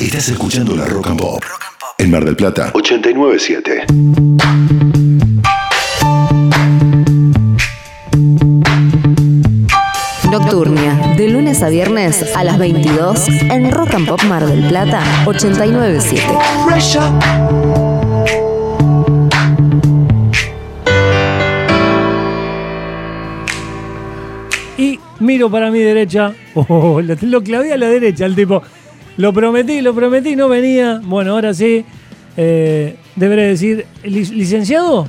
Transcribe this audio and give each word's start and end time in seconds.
Estás 0.00 0.30
escuchando 0.30 0.74
la 0.74 0.86
Rock 0.86 1.08
and 1.08 1.20
Pop. 1.20 1.42
En 1.98 2.10
Mar 2.10 2.24
del 2.24 2.34
Plata, 2.34 2.70
897. 2.72 3.84
Nocturnia, 10.30 11.14
de 11.18 11.28
lunes 11.28 11.62
a 11.62 11.68
viernes 11.68 12.34
a 12.34 12.44
las 12.44 12.58
22 12.58 13.28
en 13.28 13.70
Rock 13.70 13.92
and 13.92 14.08
Pop 14.08 14.22
Mar 14.24 14.46
del 14.46 14.66
Plata 14.68 15.02
897. 15.26 16.24
Y 24.78 24.98
miro 25.18 25.50
para 25.50 25.70
mi 25.70 25.80
derecha. 25.80 26.32
Oh, 26.54 27.00
lo, 27.00 27.14
lo 27.20 27.42
clavé 27.42 27.72
a 27.72 27.76
la 27.76 27.88
derecha, 27.88 28.26
el 28.26 28.34
tipo. 28.34 28.62
Lo 29.20 29.32
prometí, 29.34 29.80
lo 29.82 29.94
prometí, 29.94 30.34
no 30.34 30.48
venía. 30.48 31.00
Bueno, 31.04 31.32
ahora 31.32 31.52
sí. 31.52 31.84
Eh, 32.36 32.96
deberé 33.16 33.48
decir, 33.48 33.84
¿lic- 34.02 34.30
¿licenciado? 34.30 35.06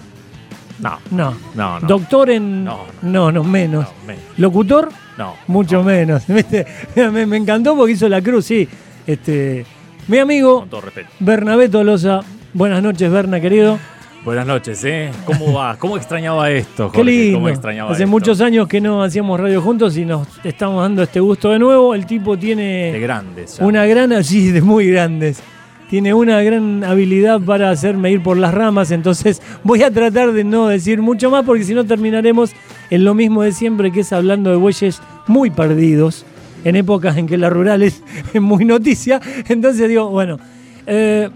No, 0.80 1.00
No. 1.12 1.34
no, 1.56 1.80
no. 1.80 1.88
¿Doctor 1.88 2.30
en.? 2.32 2.66
No, 2.66 2.80
no, 3.04 3.32
no, 3.32 3.44
menos. 3.44 3.86
No, 3.86 4.08
menos. 4.08 4.24
¿Locutor? 4.38 4.90
No. 5.18 5.36
Mucho 5.48 5.84
menos. 5.84 6.24
Me, 6.96 7.26
me 7.26 7.38
encantó 7.38 7.76
porque 7.78 7.94
hizo 7.94 8.10
la 8.10 8.22
cruz, 8.22 8.46
sí. 8.46 8.68
Este, 9.08 9.66
mi 10.08 10.18
amigo 10.18 10.62
Con 10.62 10.70
todo 10.70 10.82
respeto. 10.82 11.10
Bernabé 11.20 11.70
Tolosa. 11.70 12.20
Buenas 12.54 12.82
noches, 12.84 13.10
Berna, 13.10 13.40
querido. 13.40 13.80
Buenas 14.24 14.46
noches, 14.46 14.84
¿eh? 14.86 15.10
¿Cómo 15.26 15.52
va? 15.54 15.76
¿Cómo 15.78 15.98
extrañaba 15.98 16.52
esto, 16.52 16.92
Qué 16.92 17.04
lindo. 17.04 17.38
¿Cómo 17.40 17.50
extrañaba 17.50 17.92
Hace 17.92 18.04
esto? 18.04 18.12
muchos 18.12 18.40
años 18.40 18.68
que 18.68 18.80
no 18.80 19.02
hacíamos 19.02 19.40
radio 19.40 19.62
juntos 19.62 19.98
y 19.98 20.06
nos 20.06 20.28
estamos 20.44 20.84
dando 20.84 21.02
este 21.02 21.20
gusto 21.20 21.50
de 21.50 21.58
nuevo. 21.58 21.96
El 21.96 22.06
tipo 22.06 22.36
De 22.36 22.42
tiene 22.42 23.00
grandes. 23.00 23.58
ya. 23.58 23.66
una 23.66 23.86
gran, 23.88 24.14
así 24.14 24.52
de 24.52 24.62
muy 24.62 24.88
grandes. 24.92 25.42
Tiene 25.90 26.14
una 26.14 26.42
gran 26.44 26.84
habilidad 26.84 27.42
para 27.42 27.72
hacerme 27.72 28.12
ir 28.12 28.22
por 28.22 28.38
las 28.38 28.54
ramas, 28.54 28.92
entonces 28.92 29.42
voy 29.64 29.84
a 29.84 29.92
tratar 29.92 30.32
de 30.32 30.44
no 30.46 30.68
decir 30.68 31.02
mucho 31.02 31.30
más 31.30 31.44
porque 31.44 31.64
si 31.66 31.74
no 31.74 31.84
terminaremos 31.84 32.52
en 32.92 33.04
lo 33.04 33.14
mismo 33.14 33.42
de 33.42 33.52
siempre, 33.52 33.92
que 33.92 34.00
es 34.02 34.14
hablando 34.14 34.52
de 34.52 34.56
bueyes 34.56 35.02
muy 35.28 35.50
perdidos, 35.50 36.26
en 36.64 36.78
épocas 36.78 37.18
en 37.18 37.28
que 37.28 37.38
la 37.38 37.50
rural 37.50 37.82
es 37.84 38.02
muy 38.40 38.64
noticia. 38.66 39.20
Entonces 39.50 39.90
digo, 39.90 40.10
bueno, 40.10 40.38
eh, 40.86 41.30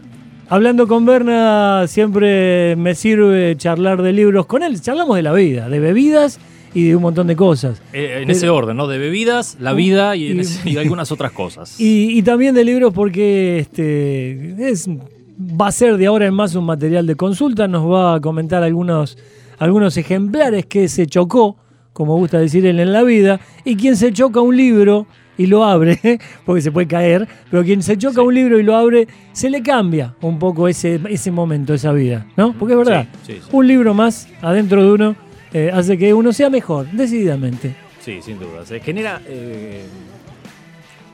hablando 0.50 0.88
con 0.88 1.06
Berna 1.06 1.86
siempre 1.88 2.76
me 2.76 2.96
sirve 2.96 3.56
charlar 3.58 4.02
de 4.02 4.14
libros 4.14 4.46
con 4.46 4.64
él. 4.64 4.80
Charlamos 4.82 5.16
de 5.16 5.24
la 5.24 5.34
vida, 5.34 5.70
de 5.70 5.80
bebidas 5.80 6.40
y 6.74 6.90
de 6.90 6.96
un 6.96 7.02
montón 7.02 7.28
de 7.28 7.36
cosas. 7.36 7.82
Eh, 7.94 8.20
en 8.22 8.30
ese 8.30 8.50
orden, 8.50 8.78
¿no? 8.78 8.88
De 8.88 8.98
bebidas, 8.98 9.58
la 9.60 9.74
vida 9.74 10.16
y, 10.16 10.32
y- 10.34 10.40
ese- 10.40 10.70
y 10.70 10.78
algunas 10.78 11.12
otras 11.12 11.32
cosas. 11.32 11.76
Y, 11.80 12.18
y 12.18 12.22
también 12.22 12.54
de 12.56 12.64
libros 12.66 12.94
porque 12.94 13.60
este 13.60 14.70
es, 14.70 14.88
va 14.90 15.68
a 15.68 15.72
ser 15.72 15.98
de 15.98 16.06
ahora 16.08 16.26
en 16.28 16.34
más 16.34 16.56
un 16.56 16.66
material 16.66 17.08
de 17.08 17.16
consulta. 17.16 17.68
Nos 17.68 17.90
va 17.90 18.16
a 18.16 18.20
comentar 18.22 18.64
algunos, 18.64 19.18
algunos 19.58 19.98
ejemplares 19.98 20.66
que 20.66 20.88
se 20.90 21.08
chocó, 21.08 21.58
como 21.94 22.18
gusta 22.18 22.40
decir 22.40 22.66
él 22.66 22.80
en 22.80 22.92
la 22.92 23.04
vida. 23.04 23.40
Y 23.64 23.76
quien 23.78 23.96
se 23.96 24.12
choca 24.12 24.42
un 24.42 24.56
libro 24.58 25.08
y 25.38 25.46
lo 25.48 25.64
abre, 25.64 26.00
porque 26.46 26.62
se 26.62 26.72
puede 26.72 26.88
caer, 26.88 27.28
pero 27.52 27.64
quien 27.64 27.82
se 27.84 27.98
choca 27.98 28.22
un 28.22 28.34
libro 28.34 28.60
y 28.60 28.64
lo 28.64 28.76
abre, 28.76 29.08
se 29.34 29.50
le 29.50 29.62
cambia 29.62 30.14
un 30.22 30.40
poco 30.40 30.68
ese, 30.68 31.00
ese 31.10 31.32
momento, 31.32 31.74
esa 31.74 31.92
vida, 31.92 32.26
¿no? 32.38 32.54
Porque 32.54 32.74
es 32.74 32.78
verdad, 32.78 33.08
Sí, 33.26 33.34
sí, 33.34 33.40
sí. 33.42 33.50
un 33.52 33.68
libro 33.68 33.94
más 33.94 34.28
adentro 34.42 34.84
de 34.84 34.92
uno 34.92 35.16
eh, 35.54 35.72
hace 35.74 35.98
que 35.98 36.14
uno 36.14 36.34
sea 36.34 36.50
mejor, 36.50 36.88
decididamente. 36.92 37.76
Sí, 38.00 38.20
sin 38.22 38.38
duda. 38.40 38.66
Se 38.66 38.80
genera. 38.82 39.22
eh, 39.28 39.84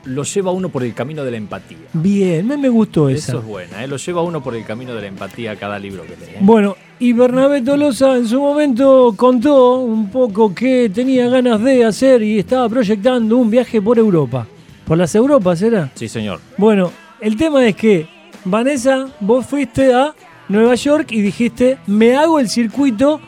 lo 0.04 0.24
lleva 0.24 0.50
a 0.50 0.54
uno 0.54 0.68
por 0.68 0.82
el 0.82 0.94
camino 0.94 1.24
de 1.24 1.30
la 1.30 1.36
empatía. 1.36 1.78
Bien, 1.92 2.46
me, 2.46 2.56
me 2.56 2.68
gustó 2.68 3.08
esa. 3.08 3.32
Eso 3.32 3.38
es 3.38 3.44
buena, 3.44 3.84
¿eh? 3.84 3.86
Lo 3.86 3.96
lleva 3.96 4.20
a 4.20 4.24
uno 4.24 4.42
por 4.42 4.54
el 4.54 4.64
camino 4.64 4.94
de 4.94 5.00
la 5.00 5.06
empatía 5.06 5.56
cada 5.56 5.78
libro 5.78 6.02
que 6.02 6.10
lee. 6.10 6.32
¿eh? 6.34 6.38
Bueno, 6.40 6.76
y 6.98 7.12
Bernabé 7.12 7.62
Tolosa 7.62 8.16
en 8.16 8.26
su 8.26 8.40
momento 8.40 9.14
contó 9.16 9.78
un 9.80 10.10
poco 10.10 10.54
que 10.54 10.90
tenía 10.92 11.28
ganas 11.28 11.62
de 11.62 11.84
hacer 11.84 12.22
y 12.22 12.38
estaba 12.38 12.68
proyectando 12.68 13.36
un 13.36 13.50
viaje 13.50 13.80
por 13.80 13.98
Europa. 13.98 14.46
¿Por 14.84 14.98
las 14.98 15.14
Europas 15.14 15.62
era? 15.62 15.90
Sí, 15.94 16.08
señor. 16.08 16.40
Bueno, 16.58 16.92
el 17.20 17.36
tema 17.36 17.66
es 17.66 17.76
que, 17.76 18.06
Vanessa, 18.44 19.06
vos 19.20 19.46
fuiste 19.46 19.94
a 19.94 20.14
Nueva 20.48 20.74
York 20.74 21.12
y 21.12 21.22
dijiste, 21.22 21.78
me 21.86 22.16
hago 22.16 22.38
el 22.38 22.48
circuito 22.48 23.20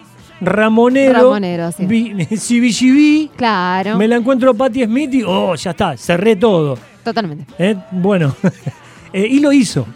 Ramonero, 0.47 1.12
Ramonero, 1.15 1.72
sí. 1.72 1.87
vi- 1.87 2.15
CBGB, 2.27 3.37
Claro, 3.37 3.97
me 3.99 4.09
la 4.09 4.16
encuentro 4.16 4.50
a 4.50 4.55
Patti 4.55 4.84
Smith 4.84 5.12
y, 5.15 5.22
oh, 5.27 5.55
ya 5.55 5.71
está, 5.71 5.97
cerré 5.97 6.37
todo. 6.37 6.78
totalmente. 7.03 7.47
Eh, 7.59 7.77
Bueno, 7.91 8.34
eh, 9.12 9.27
y 9.28 9.41
lo 9.41 9.53
hizo. 9.53 9.87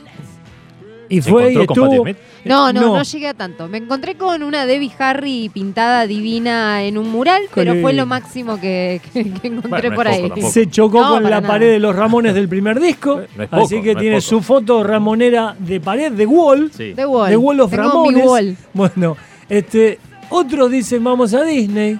Y 1.11 1.23
¿Se 1.23 1.31
fue 1.31 1.53
y 1.53 1.57
encontró 1.57 1.67
con 1.67 1.75
Patti 1.85 1.95
estuvo... 1.97 2.05
Smith? 2.05 2.17
No, 2.45 2.73
no, 2.73 2.81
No. 2.81 2.97
no, 2.99 3.03
llegué 3.03 3.29
a 3.29 3.35
tanto. 3.35 3.67
Me 3.67 3.79
encontré 3.79 4.15
con 4.17 4.43
una 4.43 4.65
Debbie 4.67 4.93
Harry 4.99 5.51
pintada 5.53 6.07
divina 6.07 6.83
en 6.85 6.97
un 6.99 7.11
mural, 7.11 7.43
pero 7.55 7.75
fue 7.81 7.93
lo 7.95 8.05
máximo 8.07 8.61
que, 8.61 9.01
que- 9.13 9.25
que 9.33 9.47
encontré 9.49 9.69
Bueno, 9.69 9.91
no 9.91 9.97
por 9.97 10.09
ahí. 10.09 10.29
tampoco. 10.29 10.51
Se 10.51 10.67
chocó 10.71 11.01
No, 11.01 11.09
con 11.15 11.23
la 11.25 11.31
nada. 11.31 11.49
pared 11.49 11.71
de 11.73 11.79
los 11.79 11.97
Ramones 11.97 12.35
del 12.35 12.49
primer 12.49 12.79
disco. 12.79 13.23
No 13.37 13.43
es 13.43 13.49
poco, 13.49 13.65
así 13.65 13.83
que 13.83 13.95
tiene 13.97 14.17
poco. 14.17 14.21
su 14.29 14.43
foto 14.43 14.85
ramonera 14.85 15.57
de 15.59 15.81
pared, 15.81 16.13
de 16.13 16.27
wall. 16.27 16.71
Sí. 16.75 16.93
The 16.95 17.07
Wall. 17.07 17.31
De 17.31 17.37
Wall 17.37 17.61
of 17.61 17.71
Tengo 17.71 17.83
Ramones. 17.85 18.15
mi 18.17 18.29
wall. 18.29 18.57
Bueno, 18.75 19.17
este, 19.49 19.99
otros 20.31 20.71
dicen 20.71 21.03
vamos 21.05 21.35
a 21.35 21.43
Disney. 21.45 21.99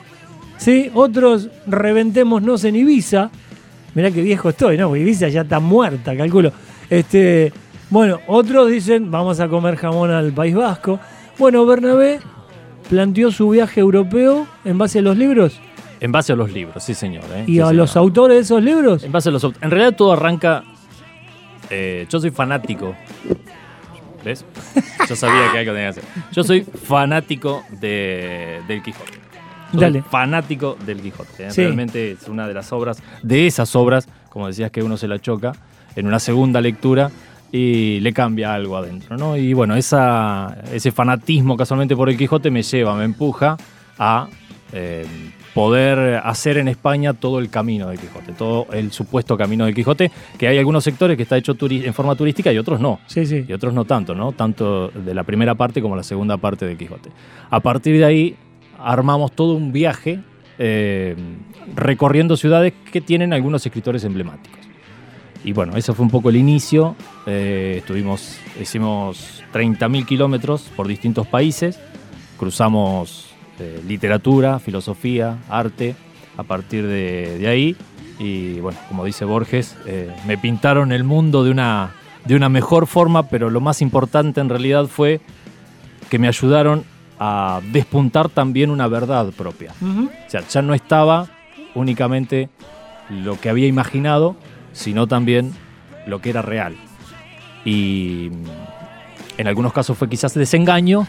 ¿sí? 0.57 0.91
Otros 0.95 1.49
reventémonos 1.67 2.65
en 2.65 2.77
Ibiza. 2.77 3.31
Mirá 3.95 4.11
qué 4.11 4.23
viejo 4.23 4.51
estoy, 4.51 4.77
¿no? 4.77 4.95
Ibiza 4.95 5.29
ya 5.29 5.43
está 5.43 5.61
muerta, 5.61 6.17
calculo. 6.17 6.53
Este, 6.91 7.53
bueno, 7.91 8.19
otros 8.27 8.71
dicen 8.71 9.11
vamos 9.11 9.41
a 9.41 9.49
comer 9.49 9.77
jamón 9.77 10.11
al 10.11 10.33
País 10.33 10.55
Vasco. 10.55 11.01
Bueno, 11.39 11.65
Bernabé 11.67 12.21
planteó 12.89 13.31
su 13.31 13.49
viaje 13.51 13.81
europeo 13.81 14.47
en 14.65 14.79
base 14.79 14.99
a 15.01 15.03
los 15.03 15.17
libros 15.17 15.61
En 16.01 16.11
base 16.11 16.33
a 16.33 16.37
los 16.37 16.51
libros, 16.53 16.83
sí, 16.83 16.95
señor. 16.95 17.25
¿eh? 17.35 17.45
y 17.47 17.53
Sí, 17.55 17.61
a 17.61 17.65
señor. 17.69 17.75
los 17.75 17.97
autores 17.97 18.37
de 18.37 18.43
esos 18.43 18.63
libros. 18.63 19.05
En 19.05 19.13
base 19.13 19.29
a 19.29 19.33
los 19.33 19.45
En 19.45 19.71
realidad 19.71 19.95
todo 19.95 20.13
arranca. 20.13 20.65
eh, 21.71 22.07
yo 22.09 22.21
soy 22.21 22.31
fanático. 22.31 22.95
¿Ves? 24.29 24.45
Yo 25.09 25.17
sabía 25.17 25.51
que 25.51 25.59
algo 25.61 25.73
tenía 25.73 25.93
que 25.93 26.01
hacer. 26.01 26.05
Yo 26.33 26.45
soy 26.45 26.61
fanático 26.61 27.65
de, 27.81 28.61
del 28.69 28.83
Quijote. 28.83 29.13
Soy 29.73 29.81
Dale. 29.81 30.03
fanático 30.03 30.77
del 30.85 31.01
Quijote. 31.01 31.47
¿eh? 31.47 31.51
Sí. 31.51 31.63
Realmente 31.63 32.13
es 32.13 32.29
una 32.29 32.47
de 32.47 32.53
las 32.53 32.71
obras, 32.73 33.03
de 33.23 33.47
esas 33.47 33.75
obras, 33.75 34.07
como 34.29 34.47
decías 34.47 34.71
que 34.71 34.83
uno 34.83 34.99
se 34.99 35.09
la 35.09 35.19
choca, 35.19 35.53
en 35.97 36.07
una 36.07 36.19
segunda 36.19 36.61
lectura 36.61 37.11
y 37.51 38.01
le 38.01 38.13
cambia 38.13 38.53
algo 38.53 38.77
adentro. 38.77 39.17
¿no? 39.17 39.35
Y 39.35 39.55
bueno, 39.55 39.77
esa, 39.77 40.59
ese 40.75 40.93
fanatismo 40.93 41.57
casualmente 41.57 41.97
por 41.97 42.11
el 42.11 42.19
Quijote 42.19 42.51
me 42.51 42.63
lleva, 42.63 42.95
me 42.97 43.05
empuja 43.05 43.57
a 43.99 44.29
eh, 44.73 45.07
poder 45.59 46.21
hacer 46.23 46.57
en 46.59 46.69
España 46.69 47.15
todo 47.15 47.41
el 47.41 47.51
camino 47.51 47.89
del 47.89 47.99
Quijote, 47.99 48.33
todo 48.33 48.69
el 48.73 48.93
supuesto 48.93 49.37
camino 49.37 49.65
del 49.65 49.75
Quijote, 49.75 50.13
que 50.39 50.47
hay 50.47 50.57
algunos 50.57 50.85
sectores 50.85 51.17
que 51.17 51.25
está 51.25 51.37
hecho 51.37 51.57
en 51.61 51.93
forma 51.93 52.15
turística 52.15 52.53
y 52.53 52.59
otros 52.59 52.79
no. 52.79 53.01
Sí, 53.09 53.27
sí. 53.27 53.45
Y 53.49 53.53
otros 53.53 53.75
no 53.75 53.85
tanto, 53.85 54.15
¿no? 54.15 54.31
Tanto 54.31 54.87
de 54.87 55.13
la 55.13 55.25
primera 55.25 55.57
parte 55.57 55.83
como 55.83 55.97
la 55.97 56.05
segunda 56.05 56.37
parte 56.37 56.65
del 56.65 56.79
Quijote. 56.79 57.11
A 57.51 57.59
partir 57.59 57.99
de 57.99 58.05
ahí 58.05 58.37
armamos 58.79 59.33
todo 59.33 59.55
un 59.55 59.73
viaje 59.73 60.21
eh, 60.61 61.17
recorriendo 61.75 62.37
ciudades 62.37 62.73
que 62.93 63.01
tienen 63.01 63.33
algunos 63.33 63.67
escritores 63.67 64.05
emblemáticos. 64.05 64.61
Y 65.43 65.55
bueno, 65.55 65.77
ese 65.77 65.93
fue 65.93 66.05
un 66.05 66.11
poco 66.13 66.31
el 66.31 66.37
inicio. 66.37 66.95
Eh, 67.27 67.79
estuvimos, 67.79 68.39
hicimos 68.63 69.43
30.000 69.53 70.07
kilómetros 70.07 70.71
por 70.77 70.87
distintos 70.87 71.27
países. 71.27 71.81
Cruzamos 72.39 73.28
eh, 73.61 73.83
literatura, 73.87 74.59
filosofía, 74.59 75.39
arte, 75.49 75.95
a 76.37 76.43
partir 76.43 76.87
de, 76.87 77.39
de 77.39 77.49
ahí. 77.49 77.77
Y 78.19 78.61
bueno, 78.61 78.79
como 78.89 79.05
dice 79.05 79.25
Borges, 79.25 79.77
eh, 79.87 80.15
me 80.27 80.39
pintaron 80.39 80.93
el 80.93 81.05
mundo 81.05 81.45
de 81.45 81.51
una, 81.51 81.93
de 82.25 82.35
una 82.35 82.49
mejor 82.49 82.87
forma, 82.87 83.29
pero 83.29 83.51
lo 83.51 83.61
más 83.61 83.81
importante 83.83 84.41
en 84.41 84.49
realidad 84.49 84.87
fue 84.87 85.21
que 86.11 86.19
me 86.19 86.29
ayudaron 86.29 86.85
a 87.19 87.61
despuntar 87.73 88.29
también 88.29 88.71
una 88.71 88.87
verdad 88.87 89.33
propia. 89.37 89.73
O 89.83 90.31
sea, 90.31 90.47
ya 90.47 90.63
no 90.63 90.75
estaba 90.75 91.29
únicamente 91.75 92.49
lo 93.11 93.41
que 93.41 93.51
había 93.51 93.67
imaginado, 93.67 94.37
sino 94.73 95.07
también 95.07 95.53
lo 96.07 96.21
que 96.21 96.31
era 96.31 96.43
real. 96.43 96.77
Y 97.65 98.31
en 99.37 99.47
algunos 99.47 99.73
casos 99.73 99.99
fue 99.99 100.09
quizás 100.09 100.35
desengaño, 100.35 101.07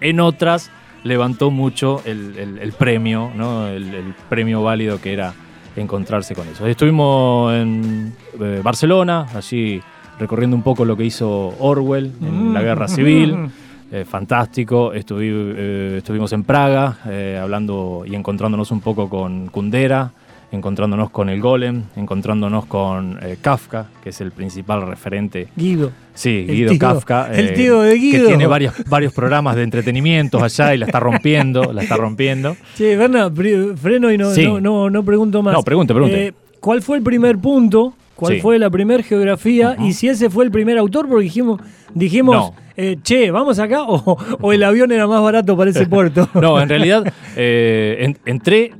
en 0.00 0.20
otras 0.20 0.70
levantó 1.04 1.50
mucho 1.50 2.02
el, 2.04 2.36
el- 2.38 2.58
el 2.58 2.72
premio, 2.72 3.30
¿no? 3.34 3.68
el, 3.68 3.94
el 3.94 4.14
premio 4.28 4.62
válido 4.62 5.00
que 5.00 5.12
era 5.12 5.32
encontrarse 5.76 6.34
con 6.34 6.48
eso. 6.48 6.66
Estuvimos 6.66 7.52
en 7.54 8.12
eh, 8.40 8.60
Barcelona, 8.64 9.26
allí 9.34 9.80
recorriendo 10.18 10.56
un 10.56 10.62
poco 10.62 10.84
lo 10.84 10.96
que 10.96 11.04
hizo 11.04 11.54
Orwell 11.60 12.12
en 12.22 12.52
la 12.54 12.62
guerra 12.62 12.88
civil. 12.88 13.36
Eh, 13.90 14.04
fantástico. 14.04 14.92
Estuvi- 14.92 15.54
eh, 15.56 15.94
estuvimos 15.96 16.30
en 16.34 16.44
Praga 16.44 16.98
eh, 17.08 17.38
hablando 17.42 18.02
y 18.04 18.14
encontrándonos 18.14 18.70
un 18.70 18.82
poco 18.82 19.08
con 19.08 19.46
Kundera 19.46 20.10
encontrándonos 20.50 21.10
con 21.10 21.28
el 21.28 21.40
Golem, 21.40 21.82
encontrándonos 21.96 22.64
con 22.66 23.18
eh, 23.22 23.36
Kafka, 23.40 23.86
que 24.02 24.10
es 24.10 24.20
el 24.20 24.32
principal 24.32 24.86
referente. 24.86 25.48
Guido. 25.56 25.90
Sí, 26.14 26.46
El 26.48 26.54
Guido 26.56 26.70
tío- 26.70 26.78
Kafka. 26.80 27.30
el 27.32 27.48
eh, 27.48 27.52
tío 27.52 27.80
de 27.82 27.94
Guido. 27.94 28.22
Que 28.22 28.28
tiene 28.28 28.46
varios, 28.46 28.74
varios 28.88 29.12
programas 29.12 29.56
de 29.56 29.62
entretenimientos 29.64 30.42
allá 30.42 30.74
y 30.74 30.78
la 30.78 30.86
está 30.86 31.00
rompiendo, 31.00 31.72
la 31.72 31.82
está 31.82 31.96
rompiendo. 31.96 32.56
Che, 32.76 32.96
Berna, 32.96 33.30
freno 33.76 34.10
y 34.10 34.18
no, 34.18 34.30
Sí. 34.32 34.44
no, 34.46 34.60
no, 34.60 34.88
no 34.90 35.02
pregunto 35.04 35.42
más. 35.42 35.52
No, 35.54 35.62
pregunte, 35.62 35.92
pregunte. 35.92 36.26
Eh, 36.28 36.34
¿Cuál 36.60 36.82
fue 36.82 36.96
el 36.96 37.02
primer 37.02 37.38
punto? 37.38 37.94
¿Cuál 38.16 38.34
Sí. 38.34 38.40
fue 38.40 38.58
la 38.58 38.68
primera 38.68 39.02
geografía? 39.02 39.76
Y 39.78 39.92
si 39.92 40.08
ese 40.08 40.28
fue 40.28 40.44
el 40.44 40.50
primer 40.50 40.76
autor, 40.78 41.06
porque 41.08 41.22
dijimos, 41.24 41.60
dijimos 41.94 42.34
No. 42.34 42.54
eh, 42.76 42.96
che, 43.02 43.30
¿vamos 43.30 43.60
acá? 43.60 43.82
O, 43.86 44.18
o 44.40 44.52
el 44.52 44.64
avión 44.64 44.90
era 44.90 45.06
más 45.06 45.22
barato 45.22 45.56
para 45.56 45.70
ese 45.70 45.86
puerto. 45.88 46.28
No, 46.34 46.60
en 46.60 46.68
realidad 46.68 47.04
en- 47.36 48.18
entré, 48.24 48.72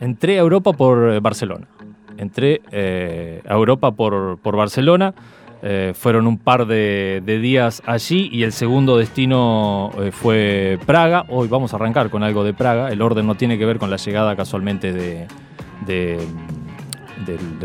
entré 0.00 0.38
a 0.38 0.40
Europa 0.40 0.72
por 0.72 1.12
eh, 1.12 1.20
Barcelona. 1.20 1.66
Entré 2.18 2.60
eh, 2.72 3.40
a 3.48 3.54
Europa 3.54 3.92
por, 3.92 4.38
por 4.38 4.56
Barcelona. 4.56 5.14
eh, 5.62 5.92
fueron 5.94 6.26
un 6.26 6.38
par 6.38 6.66
de, 6.66 7.22
de 7.24 7.38
días 7.38 7.82
allí 7.86 8.30
y 8.32 8.44
el 8.44 8.52
segundo 8.52 8.96
destino 8.96 9.90
eh, 9.98 10.10
fue 10.10 10.78
Praga. 10.86 11.24
Hoy 11.28 11.48
vamos 11.48 11.72
a 11.72 11.76
arrancar 11.76 12.08
con 12.10 12.22
algo 12.22 12.44
de 12.44 12.54
Praga. 12.54 12.90
El 12.90 13.02
orden 13.02 13.26
no 13.26 13.34
tiene 13.34 13.58
que 13.58 13.66
ver 13.66 13.78
con 13.78 13.90
la 13.90 13.96
llegada 13.96 14.34
casualmente 14.36 14.92
de, 14.92 15.26
de, 15.86 16.18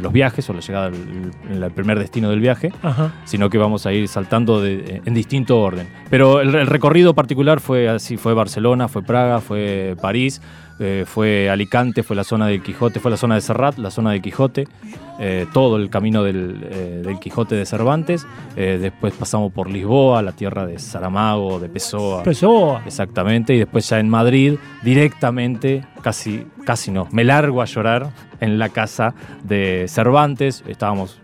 los 0.01 0.11
viajes 0.11 0.49
o 0.49 0.53
la 0.53 0.59
llegada 0.59 0.87
el 0.89 1.71
primer 1.71 1.97
destino 1.97 2.29
del 2.29 2.41
viaje 2.41 2.71
Ajá. 2.83 3.13
sino 3.23 3.49
que 3.49 3.57
vamos 3.57 3.85
a 3.85 3.93
ir 3.93 4.07
saltando 4.09 4.63
en 4.65 5.13
distinto 5.13 5.59
orden. 5.61 5.87
Pero 6.09 6.41
el, 6.41 6.53
el 6.53 6.67
recorrido 6.67 7.13
particular 7.13 7.61
fue 7.61 7.87
así, 7.87 8.17
fue 8.17 8.33
Barcelona, 8.33 8.89
fue 8.89 9.01
Praga, 9.01 9.39
fue 9.39 9.95
París, 10.01 10.41
eh, 10.79 11.05
fue 11.07 11.49
Alicante, 11.49 12.03
fue 12.03 12.15
la 12.15 12.23
zona 12.23 12.47
del 12.47 12.61
Quijote, 12.61 12.99
fue 12.99 13.11
la 13.11 13.17
zona 13.17 13.35
de 13.35 13.41
Serrat, 13.41 13.77
la 13.77 13.91
zona 13.91 14.11
de 14.11 14.21
Quijote, 14.21 14.67
eh, 15.19 15.45
todo 15.53 15.77
el 15.77 15.89
camino 15.89 16.23
del, 16.23 16.67
eh, 16.69 17.01
del 17.05 17.19
Quijote 17.19 17.55
de 17.55 17.65
Cervantes, 17.65 18.27
después 18.55 19.13
pasamos 19.13 19.53
por 19.53 19.69
Lisboa, 19.69 20.21
la 20.21 20.33
tierra 20.33 20.65
de 20.65 20.77
Saramago, 20.79 21.59
de 21.59 21.69
Pessoa. 21.69 22.23
Pessoa. 22.23 22.81
Exactamente, 22.85 23.53
y 23.53 23.59
después 23.59 23.87
ya 23.87 23.99
en 23.99 24.09
Madrid, 24.09 24.55
directamente, 24.83 25.85
casi, 26.01 26.45
casi 26.65 26.91
no, 26.91 27.07
me 27.11 27.23
largo 27.23 27.61
a 27.61 27.65
llorar 27.65 28.09
en 28.39 28.59
la 28.59 28.69
casa 28.69 29.13
de 29.43 29.85
Cervantes. 29.87 30.63
Estábamos 30.67 31.19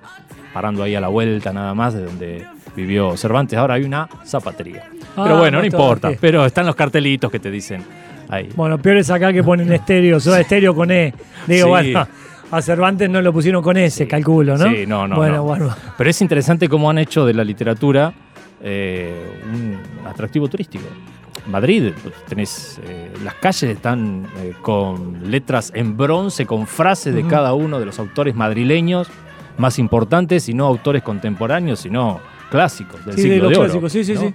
parando 0.53 0.83
ahí 0.83 0.95
a 0.95 1.01
la 1.01 1.07
vuelta 1.07 1.53
nada 1.53 1.73
más 1.73 1.93
de 1.93 2.05
donde 2.05 2.45
vivió 2.75 3.15
Cervantes. 3.17 3.57
Ahora 3.57 3.75
hay 3.75 3.83
una 3.83 4.09
zapatería. 4.25 4.85
Ah, 5.15 5.23
pero 5.23 5.37
bueno, 5.39 5.59
no 5.59 5.65
importa, 5.65 6.11
pero 6.19 6.45
están 6.45 6.65
los 6.65 6.75
cartelitos 6.75 7.31
que 7.31 7.39
te 7.39 7.51
dicen 7.51 7.83
ahí. 8.31 8.49
Bueno, 8.55 8.77
peor 8.79 8.97
es 8.97 9.09
acá 9.11 9.31
que 9.31 9.43
ponen 9.43 9.71
estéreo, 9.73 10.19
soy 10.19 10.41
estéreo 10.41 10.73
con 10.73 10.89
E. 10.91 11.13
Digo, 11.47 11.65
Sí. 11.65 11.69
bueno, 11.69 12.07
a 12.51 12.61
Cervantes 12.61 13.09
no 13.09 13.21
lo 13.21 13.31
pusieron 13.31 13.61
con 13.61 13.77
S, 13.77 14.07
calculo, 14.07 14.57
¿no? 14.57 14.67
Sí, 14.69 14.85
no, 14.87 15.07
no, 15.07 15.15
Bueno, 15.15 15.35
no. 15.37 15.43
bueno. 15.43 15.75
Pero 15.97 16.09
es 16.09 16.21
interesante 16.21 16.67
cómo 16.67 16.89
han 16.89 16.97
hecho 16.97 17.25
de 17.25 17.33
la 17.33 17.43
literatura 17.43 18.13
eh, 18.63 19.39
un 19.53 19.77
atractivo 20.07 20.47
turístico. 20.47 20.83
Madrid, 21.47 21.91
pues, 22.03 22.13
tenés, 22.27 22.79
eh, 22.87 23.11
las 23.23 23.33
calles 23.35 23.63
están 23.71 24.27
eh, 24.39 24.53
con 24.61 25.31
letras 25.31 25.71
en 25.73 25.97
bronce, 25.97 26.45
con 26.45 26.67
frases 26.67 27.15
de 27.15 27.25
cada 27.25 27.53
uno 27.53 27.79
de 27.79 27.85
los 27.85 27.97
autores 27.99 28.35
madrileños 28.35 29.07
más 29.57 29.79
importantes, 29.79 30.47
y 30.49 30.53
no 30.53 30.65
autores 30.67 31.01
contemporáneos, 31.03 31.79
sino 31.79 32.19
clásicos 32.51 33.03
del 33.05 33.15
Sí, 33.15 33.23
siglo 33.23 33.35
de 33.35 33.39
los 33.41 33.57
oro, 33.57 33.61
clásicos, 33.67 33.91
sí, 33.91 34.03
sí, 34.03 34.13
¿no? 34.13 34.19
sí. 34.21 34.33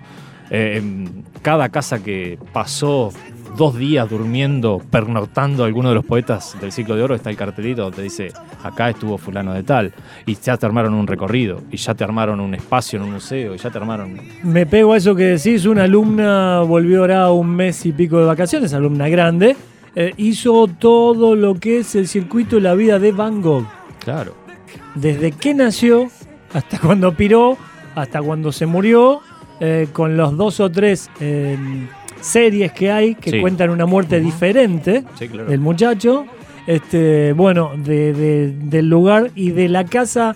Eh, 0.50 0.74
en 0.78 1.24
cada 1.42 1.68
casa 1.68 2.02
que 2.02 2.38
pasó 2.52 3.12
dos 3.56 3.76
días 3.76 4.08
durmiendo, 4.08 4.82
pernoctando 4.90 5.64
alguno 5.64 5.88
de 5.88 5.94
los 5.94 6.04
poetas 6.04 6.56
del 6.60 6.72
siglo 6.72 6.94
de 6.96 7.02
oro, 7.02 7.14
está 7.14 7.30
el 7.30 7.36
cartelito 7.36 7.82
donde 7.82 8.02
dice, 8.02 8.32
acá 8.62 8.90
estuvo 8.90 9.16
fulano 9.18 9.54
de 9.54 9.62
tal, 9.62 9.92
y 10.26 10.34
ya 10.34 10.56
te 10.56 10.66
armaron 10.66 10.94
un 10.94 11.06
recorrido, 11.06 11.62
y 11.70 11.76
ya 11.76 11.94
te 11.94 12.04
armaron 12.04 12.40
un 12.40 12.54
espacio 12.54 12.98
en 12.98 13.04
un 13.04 13.12
museo, 13.12 13.54
y 13.54 13.58
ya 13.58 13.70
te 13.70 13.78
armaron... 13.78 14.18
Me 14.42 14.66
pego 14.66 14.92
a 14.92 14.98
eso 14.98 15.14
que 15.14 15.24
decís, 15.24 15.64
una 15.64 15.84
alumna 15.84 16.60
volvió 16.60 17.00
ahora 17.00 17.30
un 17.30 17.48
mes 17.48 17.84
y 17.86 17.92
pico 17.92 18.18
de 18.18 18.26
vacaciones, 18.26 18.74
alumna 18.74 19.08
grande, 19.08 19.56
eh, 19.94 20.12
hizo 20.18 20.66
todo 20.66 21.34
lo 21.34 21.54
que 21.54 21.78
es 21.78 21.94
el 21.94 22.06
circuito 22.06 22.56
de 22.56 22.62
la 22.62 22.74
vida 22.74 22.98
de 22.98 23.12
Van 23.12 23.40
Gogh. 23.40 23.66
Claro. 24.04 24.34
Desde 24.94 25.32
que 25.32 25.54
nació 25.54 26.08
hasta 26.52 26.78
cuando 26.78 27.14
piró, 27.14 27.56
hasta 27.94 28.20
cuando 28.20 28.52
se 28.52 28.66
murió, 28.66 29.20
eh, 29.58 29.88
con 29.92 30.18
los 30.18 30.36
dos 30.36 30.60
o 30.60 30.70
tres 30.70 31.10
eh, 31.18 31.56
series 32.20 32.72
que 32.72 32.90
hay 32.90 33.14
que 33.14 33.30
Sí. 33.30 33.40
cuentan 33.40 33.70
una 33.70 33.86
muerte 33.86 34.20
diferente 34.20 35.04
Sí, 35.18 35.28
claro. 35.28 35.48
del 35.48 35.60
muchacho, 35.60 36.26
este, 36.66 37.32
bueno, 37.32 37.72
de- 37.76 38.12
de- 38.12 38.52
del 38.64 38.88
lugar 38.88 39.30
y 39.34 39.50
de 39.50 39.68
la 39.68 39.84
casa 39.84 40.34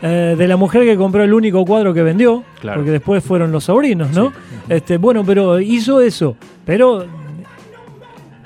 eh, 0.00 0.36
de 0.38 0.46
la 0.46 0.56
mujer 0.56 0.84
que 0.84 0.96
compró 0.96 1.24
el 1.24 1.34
único 1.34 1.64
cuadro 1.64 1.92
que 1.92 2.02
vendió, 2.04 2.44
Claro. 2.60 2.78
porque 2.78 2.92
después 2.92 3.24
fueron 3.24 3.50
los 3.50 3.64
sobrinos, 3.64 4.12
¿no? 4.12 4.28
Sí. 4.28 4.34
Este, 4.68 4.96
bueno, 4.96 5.24
pero 5.24 5.58
hizo 5.58 6.00
eso, 6.00 6.36
pero 6.64 7.04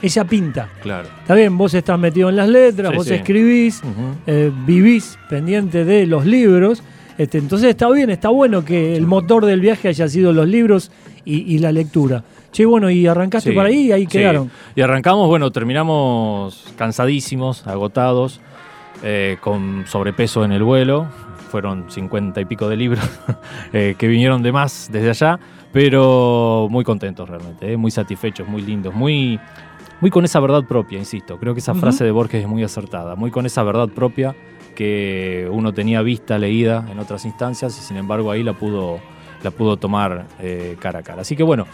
ella 0.00 0.25
pinta. 0.25 0.69
Claro. 0.82 1.08
Está 1.20 1.34
bien, 1.34 1.56
vos 1.58 1.75
estás 1.75 1.99
metido 1.99 2.28
en 2.28 2.37
las 2.37 2.49
letras, 2.49 2.90
Sí, 2.93 2.96
vos 2.96 3.06
sí. 3.06 3.14
escribís, 3.14 3.82
eh, 4.26 4.50
vivís 4.66 5.19
pendiente 5.28 5.84
de 5.84 6.06
los 6.06 6.25
libros. 6.26 6.82
Este, 7.19 7.38
entonces 7.38 7.69
está 7.69 7.88
bien, 7.90 8.10
está 8.10 8.31
bueno 8.31 8.64
que 8.64 8.96
el 8.96 9.06
motor 9.06 9.44
del 9.44 9.60
viaje 9.60 9.88
haya 9.88 10.08
sido 10.08 10.32
los 10.32 10.49
libros 10.49 10.90
y, 11.25 11.54
y 11.54 11.58
la 11.58 11.70
lectura. 11.70 12.25
Che, 12.52 12.66
bueno, 12.66 12.90
y 12.90 13.06
arrancaste 13.06 13.50
Sí, 13.50 13.56
por 13.56 13.64
ahí 13.64 13.87
y 13.87 13.93
ahí 13.93 14.02
sí. 14.02 14.19
quedaron. 14.19 14.50
Y 14.76 14.82
arrancamos, 14.82 15.26
bueno, 15.26 15.50
terminamos 15.50 16.72
cansadísimos, 16.76 17.66
agotados, 17.66 18.40
eh, 19.02 19.38
con 19.40 19.84
sobrepeso 19.87 20.44
en 20.44 20.52
el 20.52 20.62
vuelo. 20.62 21.06
Fueron 21.50 21.90
cincuenta 21.90 22.40
y 22.40 22.44
pico 22.44 22.69
de 22.69 22.76
libros 22.76 23.04
eh, 23.72 23.94
que 23.99 24.06
vinieron 24.06 24.43
de 24.43 24.52
más 24.52 24.88
desde 24.93 25.10
allá, 25.10 25.40
pero 25.72 26.69
muy 26.70 26.84
contentos 26.84 27.28
realmente, 27.28 27.72
eh, 27.72 27.76
muy 27.76 27.90
satisfechos, 27.90 28.46
muy 28.46 28.62
lindos, 28.62 28.94
muy, 28.94 29.40
muy 30.00 30.10
con 30.10 30.25
esa 30.25 30.38
verdad 30.40 30.64
propia, 30.64 30.99
insisto. 30.99 31.38
Creo 31.38 31.54
que 31.54 31.60
esa 31.60 31.75
frase 31.75 32.04
de 32.04 32.10
Borges 32.10 32.43
es 32.43 32.49
muy 32.49 32.62
acertada, 32.62 33.16
muy 33.16 33.31
con 33.31 33.46
esa 33.46 33.62
verdad 33.62 33.88
propia 33.88 34.34
que 34.75 35.49
uno 35.50 35.72
tenía 35.72 36.00
vista, 36.02 36.38
leída 36.38 36.87
en 36.90 36.99
otras 36.99 37.25
instancias 37.25 37.78
y 37.78 37.82
sin 37.82 37.96
embargo 37.96 38.31
ahí 38.31 38.43
la 38.43 38.52
pudo, 38.54 39.00
la 39.43 39.50
pudo 39.50 39.76
tomar 39.78 40.26
cara 40.81 41.00
a 41.00 41.02
cara. 41.02 41.20
Así 41.22 41.37
que 41.37 41.43
bueno, 41.43 41.66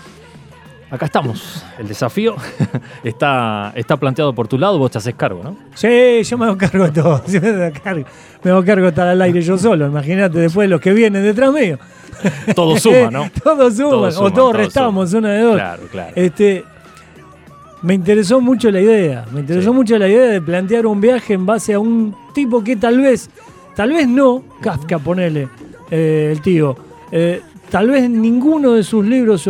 acá 0.91 1.07
estamos. 1.07 1.65
El 1.79 1.89
desafío 1.89 2.37
está, 3.05 3.73
está 3.75 3.97
planteado 3.97 4.35
por 4.35 4.49
tu 4.49 4.59
lado, 4.59 4.79
vos 4.79 4.91
te 4.91 4.99
haces 4.99 5.15
cargo, 5.15 5.43
¿no? 5.43 5.57
Sí, 5.75 6.23
yo 6.23 6.39
me 6.39 6.47
hago 6.47 6.57
cargo 6.59 6.85
de 6.85 6.91
todo. 6.93 7.23
me, 7.29 7.39
hago 7.67 7.73
cargo, 7.83 8.05
me 8.43 8.51
hago 8.51 8.65
cargo 8.65 8.83
de 8.85 8.89
estar 8.91 9.09
al 9.09 9.21
aire 9.23 9.41
yo 9.43 9.59
solo. 9.59 9.87
Imagínate 9.87 10.39
después 10.39 10.69
los 10.69 10.81
que 10.81 10.93
vienen 10.93 11.23
detrás 11.23 11.53
mío. 11.53 11.79
Todo 12.55 12.77
suma, 12.79 13.11
¿no? 13.13 13.31
todos 13.45 13.77
suman, 13.77 13.91
Todos 13.91 14.17
o 14.19 14.33
todos 14.33 14.57
restamos, 14.57 15.13
una 15.13 15.31
de 15.35 15.41
dos. 15.43 15.55
Claro, 15.55 15.83
claro. 15.91 16.13
Este, 16.17 16.65
me 17.83 17.95
interesó 17.95 18.41
mucho 18.41 18.71
la 18.73 18.81
idea. 18.81 19.25
Me 19.31 19.41
interesó 19.41 19.71
Sí. 19.71 19.77
mucho 19.77 19.97
la 19.99 20.09
idea 20.09 20.25
de 20.27 20.41
plantear 20.43 20.87
un 20.87 21.01
viaje 21.01 21.35
en 21.35 21.47
base 21.47 21.75
a 21.75 21.79
un 21.79 22.17
tipo 22.35 22.65
que 22.65 22.75
tal 22.75 23.01
vez, 23.01 23.31
tal 23.77 23.91
vez 23.93 24.09
no, 24.09 24.43
Kafka, 24.61 24.99
ponele, 24.99 25.49
eh, 25.93 26.31
el 26.33 26.41
tío. 26.43 26.77
eh, 27.13 27.41
tal 27.71 27.89
vez 27.91 28.09
ninguno 28.11 28.73
de 28.73 28.83
sus 28.83 29.05
libros 29.07 29.49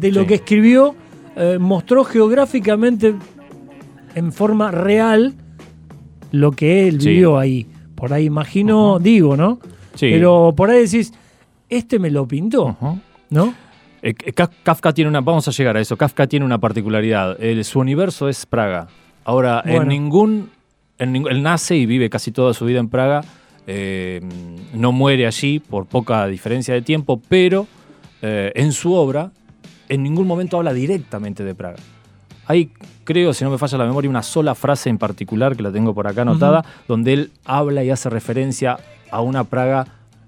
de 0.00 0.12
lo 0.12 0.22
Sí. 0.22 0.26
que 0.28 0.34
escribió 0.34 0.94
eh, 1.36 1.58
mostró 1.60 2.04
geográficamente 2.04 3.14
en 4.14 4.32
forma 4.32 4.70
real 4.70 5.34
lo 6.32 6.50
que 6.52 6.88
él 6.88 7.00
Sí. 7.00 7.10
vivió 7.10 7.38
ahí. 7.38 7.66
Por 7.94 8.12
ahí 8.12 8.24
imagino, 8.26 8.98
digo, 8.98 9.36
¿no? 9.36 9.60
Sí. 9.94 10.08
Pero 10.10 10.52
por 10.56 10.70
ahí 10.70 10.82
decís, 10.84 11.12
este 11.68 11.98
me 11.98 12.10
lo 12.10 12.26
pintó. 12.26 12.76
¿no? 13.30 13.54
Eh, 14.02 14.14
eh, 14.24 14.32
Kaf- 14.34 14.50
Kafka 14.64 14.92
tiene 14.92 15.08
una, 15.08 15.20
vamos 15.20 15.46
a 15.46 15.50
llegar 15.52 15.76
a 15.76 15.80
eso, 15.80 15.96
Kafka 15.96 16.26
tiene 16.26 16.44
una 16.44 16.58
particularidad, 16.58 17.40
el- 17.40 17.64
su 17.64 17.78
universo 17.78 18.28
es 18.28 18.44
Praga. 18.46 18.88
Ahora, 19.24 19.62
Bueno. 19.64 19.82
en 19.82 19.88
ningún, 19.88 20.50
en 20.98 21.14
él 21.14 21.42
nace 21.42 21.76
y 21.76 21.86
vive 21.86 22.10
casi 22.10 22.32
toda 22.32 22.54
su 22.54 22.64
vida 22.64 22.80
en 22.80 22.88
Praga, 22.88 23.20
eh, 23.68 24.20
no 24.74 24.90
muere 24.90 25.26
allí 25.28 25.60
por 25.60 25.86
poca 25.86 26.26
diferencia 26.26 26.74
de 26.74 26.82
tiempo, 26.82 27.20
pero 27.28 27.66
eh, 28.22 28.50
en 28.56 28.72
su 28.72 28.94
obra 28.94 29.30
en 29.90 30.02
ningún 30.02 30.26
momento 30.26 30.56
habla 30.56 30.72
directamente 30.72 31.44
de 31.44 31.54
Praga. 31.54 31.76
Hay, 32.46 32.70
creo, 33.04 33.32
si 33.34 33.44
no 33.44 33.50
me 33.50 33.58
falla 33.58 33.76
la 33.78 33.84
memoria, 33.86 34.08
una 34.08 34.22
sola 34.22 34.54
frase 34.54 34.88
en 34.88 34.98
particular, 34.98 35.54
que 35.56 35.62
la 35.62 35.70
tengo 35.70 35.92
por 35.94 36.06
acá 36.08 36.22
anotada, 36.22 36.64
donde 36.88 37.12
él 37.12 37.30
habla 37.44 37.84
y 37.84 37.90
hace 37.90 38.08
referencia 38.10 38.78
a 39.10 39.20
una 39.20 39.44
Praga 39.44 39.86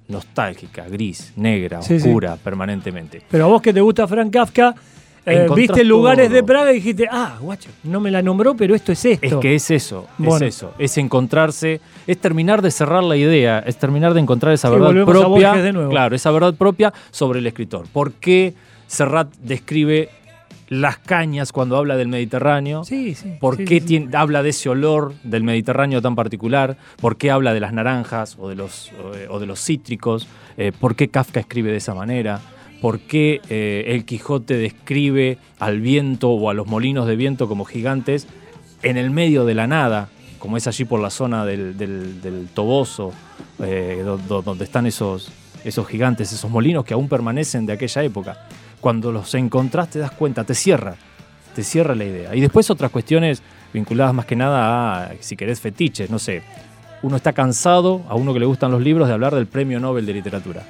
nostálgica, 0.08 0.86
gris, 0.88 1.32
negra, 1.36 1.82
Sí, 1.82 1.98
sí. 1.98 2.08
oscura, 2.08 2.36
permanentemente. 2.36 3.22
Pero 3.30 3.44
a 3.44 3.48
vos 3.48 3.62
que 3.62 3.72
te 3.72 3.80
gusta 3.80 4.06
Frank 4.06 4.32
Kafka, 4.32 4.74
eh, 5.24 5.46
viste 5.54 5.84
lugares 5.84 6.26
todo. 6.26 6.34
de 6.36 6.42
Praga 6.42 6.72
y 6.72 6.76
dijiste, 6.76 7.08
ah, 7.10 7.38
guacho, 7.40 7.70
no 7.84 8.00
me 8.00 8.10
la 8.10 8.20
nombró, 8.22 8.54
pero 8.54 8.74
esto 8.74 8.92
es 8.92 9.04
esto. 9.04 9.26
Es 9.26 9.34
que 9.36 9.54
es 9.54 9.70
eso, 9.70 10.06
Bueno. 10.18 10.44
es 10.46 10.56
eso, 10.56 10.74
es 10.78 10.98
encontrarse, 10.98 11.80
es 12.06 12.18
terminar 12.18 12.60
de 12.62 12.70
cerrar 12.70 13.02
la 13.04 13.16
idea, 13.16 13.60
es 13.60 13.76
terminar 13.76 14.14
de 14.14 14.20
encontrar 14.20 14.52
esa 14.52 14.68
Sí, 14.68 14.74
verdad 14.74 15.04
propia, 15.04 15.52
de 15.54 15.72
nuevo. 15.72 15.90
claro, 15.90 16.14
esa 16.16 16.30
verdad 16.30 16.54
propia 16.54 16.92
sobre 17.10 17.38
el 17.38 17.46
escritor. 17.46 17.86
¿Por 17.92 18.12
qué 18.12 18.54
Serrat 18.92 19.34
describe 19.38 20.10
las 20.68 20.98
cañas 20.98 21.50
cuando 21.50 21.78
habla 21.78 21.96
del 21.96 22.08
Mediterráneo. 22.08 22.84
Sí, 22.84 23.14
sí. 23.14 23.32
¿Por 23.40 23.56
sí, 23.56 23.64
qué 23.64 23.80
sí. 23.80 24.06
habla 24.12 24.42
de 24.42 24.50
ese 24.50 24.68
olor 24.68 25.14
del 25.22 25.44
Mediterráneo 25.44 26.02
tan 26.02 26.14
particular? 26.14 26.76
¿Por 27.00 27.16
qué 27.16 27.30
habla 27.30 27.54
de 27.54 27.60
las 27.60 27.72
naranjas 27.72 28.36
o 28.38 28.50
de 28.50 28.54
los, 28.54 28.90
o 29.30 29.38
de- 29.38 29.46
los 29.46 29.60
cítricos? 29.64 30.28
Eh, 30.58 30.72
¿Por 30.78 30.94
qué 30.94 31.08
Kafka 31.08 31.40
escribe 31.40 31.70
de 31.70 31.78
esa 31.78 31.94
manera? 31.94 32.40
¿Por 32.82 33.00
qué 33.00 33.40
eh, 33.48 33.84
el 33.88 34.04
Quijote 34.04 34.56
describe 34.56 35.38
al 35.58 35.80
viento 35.80 36.28
o 36.30 36.50
a 36.50 36.54
los 36.54 36.66
molinos 36.66 37.06
de 37.06 37.16
viento 37.16 37.48
como 37.48 37.64
gigantes 37.64 38.26
en 38.82 38.98
el 38.98 39.10
medio 39.10 39.46
de 39.46 39.54
la 39.54 39.66
nada, 39.66 40.08
como 40.38 40.58
es 40.58 40.66
allí 40.66 40.84
por 40.84 41.00
la 41.00 41.08
zona 41.10 41.46
del, 41.46 41.78
del- 41.78 42.20
del 42.20 42.48
Toboso, 42.52 43.12
eh, 43.62 44.02
do- 44.04 44.18
do- 44.18 44.42
donde 44.42 44.64
están 44.64 44.84
esos, 44.86 45.32
esos 45.64 45.86
gigantes, 45.86 46.30
esos 46.32 46.50
molinos 46.50 46.84
que 46.84 46.92
aún 46.92 47.08
permanecen 47.08 47.64
de 47.64 47.72
aquella 47.72 48.02
época? 48.02 48.36
Cuando 48.82 49.12
los 49.12 49.32
encontrás 49.34 49.90
te 49.90 50.00
das 50.00 50.10
cuenta, 50.10 50.42
te 50.42 50.56
cierra, 50.56 50.96
te 51.54 51.62
cierra 51.62 51.94
la 51.94 52.04
idea. 52.04 52.34
Y 52.34 52.40
después 52.40 52.68
otras 52.68 52.90
cuestiones 52.90 53.40
vinculadas 53.72 54.12
más 54.12 54.26
que 54.26 54.34
nada 54.34 55.04
a, 55.04 55.12
si 55.20 55.36
querés, 55.36 55.60
fetiches, 55.60 56.10
no 56.10 56.18
sé. 56.18 56.42
Uno 57.02 57.14
está 57.14 57.32
cansado, 57.32 58.02
a 58.08 58.16
uno 58.16 58.34
que 58.34 58.40
le 58.40 58.46
gustan 58.46 58.72
los 58.72 58.82
libros, 58.82 59.06
de 59.06 59.14
hablar 59.14 59.36
del 59.36 59.46
Premio 59.46 59.78
Nobel 59.78 60.04
de 60.04 60.14
Literatura. 60.14 60.64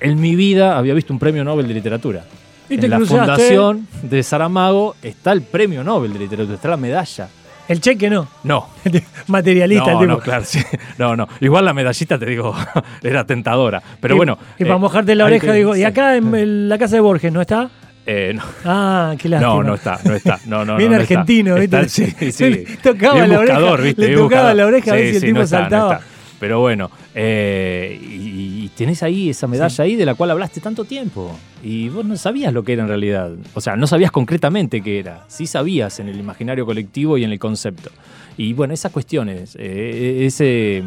En 0.00 0.18
mi 0.18 0.36
vida 0.36 0.78
había 0.78 0.94
visto 0.94 1.12
un 1.12 1.18
Premio 1.18 1.44
Nobel 1.44 1.68
de 1.68 1.74
Literatura. 1.74 2.24
Y 2.70 2.78
te 2.78 2.86
en 2.86 2.92
la 2.92 2.96
cruzaste. 2.96 3.26
fundación 3.26 3.88
de 4.04 4.22
Saramago 4.22 4.96
está 5.02 5.32
el 5.32 5.42
Premio 5.42 5.84
Nobel 5.84 6.14
de 6.14 6.18
Literatura, 6.18 6.54
está 6.54 6.68
la 6.68 6.78
medalla. 6.78 7.28
El 7.70 7.80
cheque 7.80 8.10
no. 8.10 8.26
No, 8.44 8.66
Materialista 9.28 9.92
no, 9.92 9.92
el 9.92 9.98
tipo. 10.06 10.12
no, 10.12 10.18
claro, 10.20 10.44
sí. 10.44 10.60
no, 10.98 11.14
no. 11.16 11.28
Igual 11.40 11.64
la 11.64 11.72
medallita, 11.72 12.18
te 12.18 12.26
digo, 12.26 12.54
era 13.02 13.24
tentadora. 13.24 13.80
Pero 14.00 14.14
Y- 14.14 14.16
bueno. 14.16 14.38
Y 14.58 14.64
para 14.64 14.76
eh, 14.76 14.78
mojarte 14.78 15.14
la 15.14 15.24
oreja, 15.24 15.52
digo, 15.52 15.74
¿y 15.76 15.78
sí. 15.78 15.84
acá 15.84 16.16
en 16.16 16.68
la 16.68 16.78
casa 16.78 16.96
de 16.96 17.00
Borges 17.00 17.32
no 17.32 17.40
está? 17.40 17.70
Eh, 18.06 18.32
no, 18.34 18.42
Ah, 18.64 19.14
qué 19.18 19.28
lástima. 19.28 19.52
no, 19.54 19.62
no 19.62 19.74
está, 19.74 20.00
no 20.04 20.14
está. 20.14 20.40
No, 20.46 20.64
no, 20.64 20.76
Bien 20.76 20.90
no, 20.90 20.96
no 20.96 21.02
está. 21.02 21.14
argentino, 21.14 21.56
Está- 21.56 21.82
¿viste? 21.82 22.12
sí, 22.18 22.32
sí. 22.32 22.50
Le 22.50 22.64
tocaba 22.82 23.26
la 23.26 23.38
oreja, 23.38 23.60
le 23.96 24.14
tocaba 24.16 24.52
la 24.54 24.66
oreja 24.66 24.90
a 24.90 24.94
ver 24.96 25.04
Sí, 25.04 25.10
si 25.10 25.14
el 25.16 25.20
sí, 25.20 25.26
tipo 25.28 25.40
está, 25.42 25.58
saltaba. 25.60 26.00
Pero 26.40 26.58
bueno, 26.60 26.90
eh, 27.14 28.00
y, 28.02 28.64
y 28.64 28.68
tenés 28.74 29.02
ahí 29.02 29.28
esa 29.30 29.46
medalla 29.46 29.84
ahí 29.84 29.94
de 29.94 30.06
la 30.06 30.14
cual 30.14 30.30
hablaste 30.30 30.60
tanto 30.60 30.84
tiempo. 30.84 31.30
Y 31.62 31.90
vos 31.90 32.04
no 32.04 32.16
sabías 32.16 32.52
lo 32.54 32.64
que 32.64 32.72
era 32.72 32.82
en 32.82 32.88
realidad. 32.88 33.30
O 33.54 33.60
sea, 33.60 33.76
no 33.76 33.86
sabías 33.86 34.10
concretamente 34.10 34.80
qué 34.80 34.98
era. 34.98 35.24
Sí 35.28 35.46
sabías 35.46 36.00
en 36.00 36.08
el 36.08 36.18
imaginario 36.18 36.64
colectivo 36.64 37.18
y 37.18 37.24
en 37.24 37.30
el 37.32 37.38
concepto. 37.38 37.90
Y 38.38 38.54
bueno, 38.54 38.72
esas 38.72 38.90
cuestiones, 38.90 39.54
eh, 39.60 40.24
ese, 40.24 40.82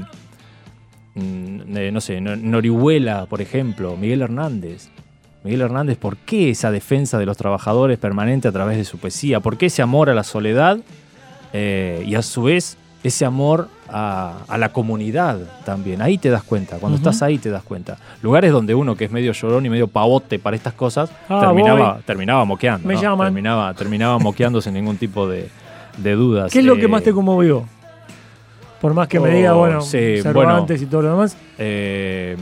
mm, 1.15 1.77
eh, 1.77 1.91
no 1.91 2.01
sé, 2.01 2.19
No- 2.22 2.36
Norihuela, 2.36 3.25
por 3.27 3.41
ejemplo, 3.41 3.95
Miguel 3.98 4.22
Hernández. 4.24 4.89
Miguel 5.43 5.62
Hernández, 5.62 5.98
¿por 5.98 6.17
qué 6.17 6.50
esa 6.50 6.72
defensa 6.72 7.19
de 7.19 7.25
los 7.25 7.38
trabajadores 7.38 8.00
permanente 8.00 8.48
a 8.48 8.51
través 8.51 8.77
de 8.77 8.86
su 8.86 8.98
poesía? 8.98 9.39
¿Por 9.41 9.57
qué 9.57 9.67
ese 9.67 9.81
amor 9.81 10.10
a 10.10 10.13
la 10.13 10.24
soledad 10.24 10.79
eh, 11.51 12.03
y 12.07 12.15
a 12.15 12.22
su 12.22 12.43
vez 12.43 12.77
ese 13.03 13.25
amor 13.25 13.67
a, 13.93 14.39
a 14.47 14.57
la 14.57 14.73
comunidad 14.73 15.38
también? 15.65 16.01
Ahí 16.01 16.17
te 16.17 16.29
das 16.29 16.43
cuenta, 16.43 16.77
cuando 16.79 16.97
estás 16.97 17.21
ahí 17.21 17.38
te 17.38 17.50
das 17.51 17.63
cuenta. 17.63 17.97
Lugares 18.21 18.51
donde 18.51 18.73
uno 18.75 18.95
que 18.95 19.05
es 19.05 19.12
medio 19.12 19.31
llorón 19.31 19.65
y 19.65 19.69
medio 19.69 19.88
pavote 19.88 20.39
para 20.39 20.55
estas 20.55 20.73
cosas, 20.73 21.12
Ah, 21.29 21.39
terminaba, 21.41 21.93
voy. 21.93 22.01
terminaba 22.03 22.43
moqueando. 22.45 22.88
Me 22.88 22.95
¿no? 22.95 23.01
llaman. 23.01 23.27
Terminaba, 23.27 23.73
terminaba 23.75 24.19
moqueando 24.19 24.59
sin 24.62 24.73
ningún 24.73 24.97
tipo 24.97 25.27
de, 25.29 25.50
de 25.97 26.12
dudas. 26.13 26.51
¿Qué 26.51 26.59
es 26.59 26.65
lo 26.65 26.75
que 26.75 26.85
Eh, 26.85 26.88
más 26.88 27.03
te 27.03 27.13
conmovió? 27.13 27.65
Por 28.81 28.93
más 28.93 29.07
que 29.07 29.19
me 29.19 29.29
Oh, 29.29 29.33
diga, 29.33 29.53
bueno, 29.53 29.81
sí, 29.81 30.17
Cervantes 30.21 30.81
y 30.81 30.85
todo 30.88 31.03
lo 31.03 31.09
demás. 31.12 31.38
eh, 31.57 32.35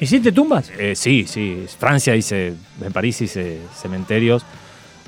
¿Hiciste 0.00 0.32
tumbas? 0.32 0.72
Eh, 0.78 0.94
sí, 0.96 1.26
sí. 1.28 1.66
Francia 1.78 2.16
hice, 2.16 2.54
en 2.82 2.92
París 2.92 3.20
hice 3.20 3.60
cementerios. 3.74 4.44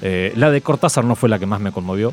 Eh, 0.02 0.32
la 0.36 0.50
de 0.50 0.60
Cortázar 0.60 1.04
no 1.04 1.14
fue 1.16 1.28
la 1.30 1.38
que 1.38 1.46
más 1.46 1.60
me 1.60 1.72
conmovió. 1.72 2.12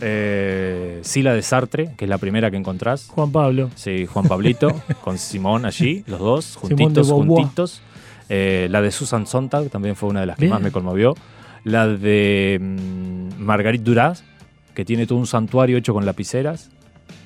Eh, 0.00 1.00
sí, 1.02 1.22
la 1.22 1.34
de 1.34 1.42
Sartre, 1.42 1.94
que 1.96 2.04
es 2.04 2.08
la 2.08 2.18
primera 2.18 2.50
que 2.50 2.56
encontrás. 2.56 3.08
Juan 3.08 3.32
Pablo. 3.32 3.70
Sí, 3.74 4.06
Juan 4.06 4.26
Pablito, 4.28 4.82
con 5.02 5.18
Simón 5.18 5.64
allí, 5.66 6.04
los 6.06 6.20
dos, 6.20 6.56
juntitos, 6.56 7.10
juntitos. 7.10 7.82
Eh, 8.28 8.68
la 8.70 8.82
de 8.82 8.90
Susan 8.90 9.26
Sontag 9.26 9.70
también 9.70 9.96
fue 9.96 10.10
una 10.10 10.20
de 10.20 10.26
las 10.26 10.36
que 10.36 10.42
Bien. 10.42 10.52
más 10.52 10.62
me 10.62 10.70
conmovió. 10.70 11.14
La 11.64 11.88
de 11.88 12.58
mm, 12.60 13.42
Marguerite 13.42 13.84
Duras, 13.84 14.22
que 14.74 14.84
tiene 14.84 15.06
todo 15.06 15.18
un 15.18 15.26
santuario 15.26 15.78
hecho 15.78 15.94
con 15.94 16.06
lapiceras. 16.06 16.70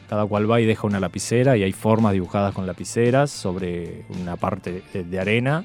Cada 0.09 0.27
cual 0.27 0.51
va 0.51 0.61
y 0.61 0.67
deja 0.67 0.87
una 0.87 1.01
lapicera 1.01 1.57
y 1.57 1.63
hay 1.63 1.73
formas 1.73 2.13
dibujadas 2.13 2.53
con 2.53 2.67
lapiceras 2.67 3.31
sobre 3.31 4.05
una 4.21 4.37
parte 4.37 4.85
de, 4.93 5.05
de 5.05 5.19
arena. 5.19 5.65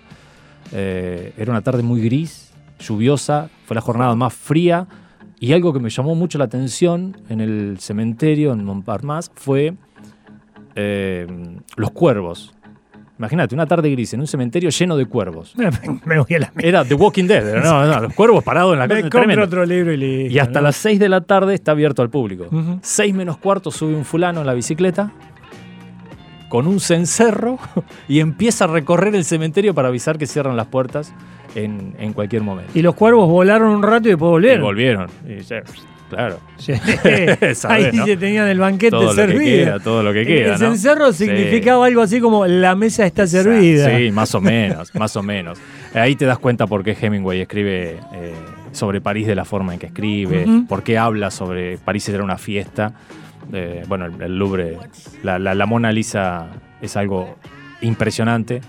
Eh, 0.71 1.33
era 1.37 1.51
una 1.51 1.61
tarde 1.61 1.83
muy 1.83 2.01
gris, 2.01 2.51
lluviosa, 2.79 3.49
fue 3.65 3.75
la 3.75 3.81
jornada 3.81 4.15
más 4.15 4.33
fría 4.33 4.87
y 5.39 5.53
algo 5.53 5.73
que 5.73 5.79
me 5.79 5.89
llamó 5.89 6.15
mucho 6.15 6.37
la 6.37 6.45
atención 6.45 7.17
en 7.29 7.41
el 7.41 7.77
cementerio 7.79 8.53
en 8.53 8.63
Montparnasse 8.63 9.31
fue 9.35 9.73
eh, 10.75 11.27
los 11.75 11.91
cuervos. 11.91 12.53
Imagínate, 13.19 13.55
una 13.55 13.65
tarde 13.65 13.89
gris 13.89 14.13
en 14.13 14.19
un 14.19 14.27
cementerio 14.27 14.69
lleno 14.69 14.95
de 14.95 15.05
cuervos. 15.07 15.55
me 16.05 16.19
voy 16.19 16.35
a 16.35 16.39
la 16.39 16.51
Era 16.59 16.85
The 16.85 16.93
Walking 16.93 17.25
Dead, 17.25 17.63
no, 17.63 17.85
no, 17.85 17.99
los 18.01 18.13
cuervos 18.13 18.43
parados 18.43 18.73
en 18.73 18.79
la 18.79 18.87
calle. 18.87 19.09
tremendo. 19.09 19.43
otro 19.43 19.65
libro 19.65 19.91
y 19.91 19.97
listo. 19.97 20.35
Y 20.35 20.39
hasta 20.39 20.59
¿no? 20.59 20.67
las 20.67 20.75
6 20.75 20.99
de 20.99 21.09
la 21.09 21.21
tarde 21.21 21.55
está 21.55 21.71
abierto 21.71 22.01
al 22.01 22.09
público. 22.09 22.45
Ujú. 22.51 22.79
6 22.81 23.15
menos 23.15 23.37
cuarto 23.37 23.71
sube 23.71 23.95
un 23.95 24.05
fulano 24.05 24.41
en 24.41 24.47
la 24.47 24.53
bicicleta 24.53 25.11
con 26.49 26.67
un 26.67 26.79
cencerro 26.79 27.57
y 28.07 28.19
empieza 28.19 28.65
a 28.65 28.67
recorrer 28.67 29.15
el 29.15 29.25
cementerio 29.25 29.73
para 29.73 29.87
avisar 29.87 30.17
que 30.17 30.27
cierran 30.27 30.55
las 30.55 30.67
puertas 30.67 31.13
en, 31.63 31.95
en 31.99 32.13
cualquier 32.13 32.41
momento. 32.43 32.71
Y 32.75 32.81
los 32.81 32.95
cuervos 32.95 33.27
volaron 33.29 33.69
un 33.69 33.83
rato 33.83 34.07
y 34.07 34.11
después 34.11 34.27
Y 34.29 34.31
volvieron. 34.31 34.61
volvieron. 34.63 35.07
Y 35.27 35.39
ya, 35.41 35.61
claro. 36.09 36.39
Ahí 37.69 37.89
¿no? 37.93 38.05
se 38.05 38.17
tenían 38.17 38.47
el 38.47 38.59
banquete 38.59 38.91
Todo 38.91 39.03
lo 39.03 39.09
que 39.09 39.15
servido. 39.15 39.65
queda, 39.65 39.79
todo 39.79 40.03
lo 40.03 40.13
que 40.13 40.25
queda. 40.25 40.55
el 40.55 40.61
¿no? 40.61 41.11
Sí. 41.13 41.25
significaba 41.25 41.85
algo 41.85 42.01
así 42.01 42.19
como 42.19 42.45
la 42.45 42.75
mesa 42.75 43.05
está 43.05 43.25
servida. 43.27 43.97
Sí, 43.97 44.11
más 44.11 44.33
o 44.35 44.41
menos, 44.41 44.93
más 44.95 45.15
o 45.15 45.23
menos. 45.23 45.59
Ahí 45.93 46.15
te 46.15 46.25
das 46.25 46.37
cuenta 46.39 46.67
por 46.67 46.83
qué 46.83 46.95
Hemingway 46.99 47.41
escribe 47.41 47.97
eh, 48.13 48.33
sobre 48.71 49.01
París 49.01 49.25
de 49.27 49.35
la 49.35 49.45
forma 49.45 49.73
en 49.73 49.79
que 49.79 49.87
escribe, 49.87 50.45
por 50.67 50.83
qué 50.83 50.97
habla 50.97 51.31
sobre 51.31 51.77
París 51.77 52.07
era 52.09 52.23
una 52.23 52.37
fiesta. 52.37 52.93
Eh, 53.53 53.83
bueno, 53.87 54.05
el, 54.05 54.21
el 54.21 54.37
Louvre, 54.37 54.77
la, 55.23 55.39
la- 55.39 55.55
la 55.55 55.65
Mona 55.65 55.91
Lisa 55.91 56.47
es 56.81 56.95
algo 56.97 57.37
impresionante. 57.81 58.61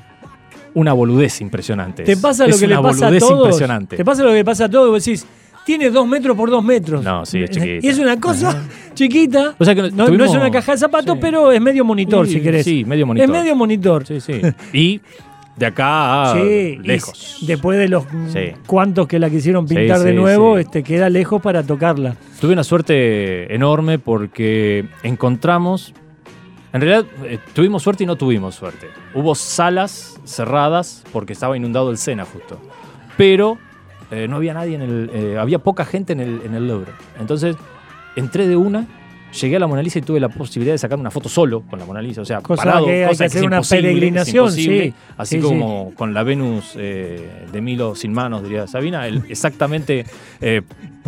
Una 0.78 0.92
boludez 0.92 1.40
impresionante. 1.40 2.04
Te 2.04 2.12
es. 2.12 2.18
pasa 2.20 2.44
lo 2.46 2.50
Es 2.54 2.60
que 2.60 2.66
le 2.68 2.76
pasa 2.76 3.06
a 3.06 3.08
boludez 3.08 3.20
todos. 3.22 3.38
impresionante. 3.46 3.96
Te 3.96 4.04
pasa 4.04 4.22
lo 4.22 4.28
que 4.30 4.34
le 4.36 4.44
pasa 4.44 4.64
a 4.66 4.68
todos 4.68 4.90
vos 4.90 5.04
decís, 5.04 5.26
tiene 5.66 5.90
dos 5.90 6.06
metros 6.06 6.36
por 6.36 6.50
dos 6.50 6.62
metros. 6.64 7.02
No, 7.02 7.26
sí, 7.26 7.42
es 7.42 7.50
chiquita. 7.50 7.86
Y 7.86 7.88
es 7.90 7.98
una 7.98 8.18
cosa 8.20 8.62
chiquita. 8.94 9.54
O 9.58 9.64
sea 9.64 9.74
que 9.74 9.90
no, 9.90 10.06
es 10.24 10.30
una 10.30 10.50
caja 10.50 10.72
de 10.72 10.78
zapatos, 10.78 11.14
Sí. 11.14 11.18
pero 11.20 11.50
es 11.52 11.60
medio 11.60 11.84
monitor, 11.84 12.26
Sí, 12.26 12.34
si 12.34 12.40
querés. 12.40 12.64
Sí, 12.64 12.84
medio 12.84 13.06
monitor. 13.06 13.28
Es 13.28 13.30
medio 13.42 13.56
monitor. 13.56 14.06
Sí, 14.06 14.20
sí. 14.20 14.40
Y 14.72 15.00
de 15.56 15.66
acá 15.66 16.30
a 16.30 16.34
Sí, 16.34 16.78
lejos. 16.84 17.38
después 17.46 17.76
de 17.78 17.88
los 17.88 18.04
Sí. 18.32 18.52
cuantos 18.66 19.08
que 19.08 19.18
la 19.18 19.28
quisieron 19.28 19.66
pintar 19.66 19.98
Sí, 19.98 20.04
de 20.04 20.12
nuevo, 20.14 20.56
este 20.58 20.84
queda 20.84 21.10
lejos 21.10 21.42
para 21.42 21.64
tocarla. 21.64 22.14
Tuve 22.40 22.52
una 22.52 22.62
suerte 22.64 23.52
enorme 23.52 23.98
porque 23.98 24.84
encontramos. 25.02 25.92
En 26.72 26.80
realidad, 26.80 27.06
eh, 27.24 27.38
tuvimos 27.54 27.82
suerte 27.82 28.04
y 28.04 28.06
no 28.06 28.16
tuvimos 28.16 28.54
suerte. 28.54 28.88
Hubo 29.14 29.34
salas 29.34 30.20
cerradas 30.24 31.04
porque 31.12 31.32
estaba 31.32 31.56
inundado 31.56 31.90
el 31.90 31.96
Sena 31.98 32.24
justo. 32.24 32.60
Pero 33.16 33.58
eh, 34.10 34.26
no 34.28 34.36
había 34.36 34.54
nadie 34.54 34.74
en 34.74 34.82
el. 34.82 35.10
eh, 35.12 35.38
había 35.38 35.58
poca 35.58 35.84
gente 35.84 36.12
en 36.12 36.20
el, 36.20 36.42
en 36.44 36.54
el 36.54 36.68
Louvre. 36.68 36.92
Entonces, 37.18 37.56
entré 38.16 38.46
de 38.46 38.56
una, 38.56 38.86
llegué 39.40 39.56
a 39.56 39.58
la 39.60 39.66
Mona 39.66 39.82
Lisa 39.82 39.98
y 39.98 40.02
tuve 40.02 40.20
la 40.20 40.28
posibilidad 40.28 40.74
de 40.74 40.78
sacar 40.78 40.98
una 40.98 41.10
foto 41.10 41.28
solo 41.30 41.62
con 41.62 41.78
la 41.78 41.86
Mona 41.86 42.02
Lisa. 42.02 42.20
O 42.20 42.24
sea, 42.26 42.42
Cosa 42.42 42.62
parado, 42.64 42.86
que 42.86 43.06
hay 43.06 43.16
que 43.16 43.24
hacer 43.24 43.44
una 43.46 43.62
peregrinación, 43.62 44.52
sí. 44.52 44.92
Así 45.16 45.36
Sí, 45.36 45.42
como 45.42 45.94
con 45.94 46.12
la 46.12 46.22
Venus 46.22 46.74
de 46.74 47.60
Milo 47.62 47.94
sin 47.94 48.12
manos, 48.12 48.42
diría 48.42 48.66
Sabina, 48.66 49.06
exactamente 49.06 50.04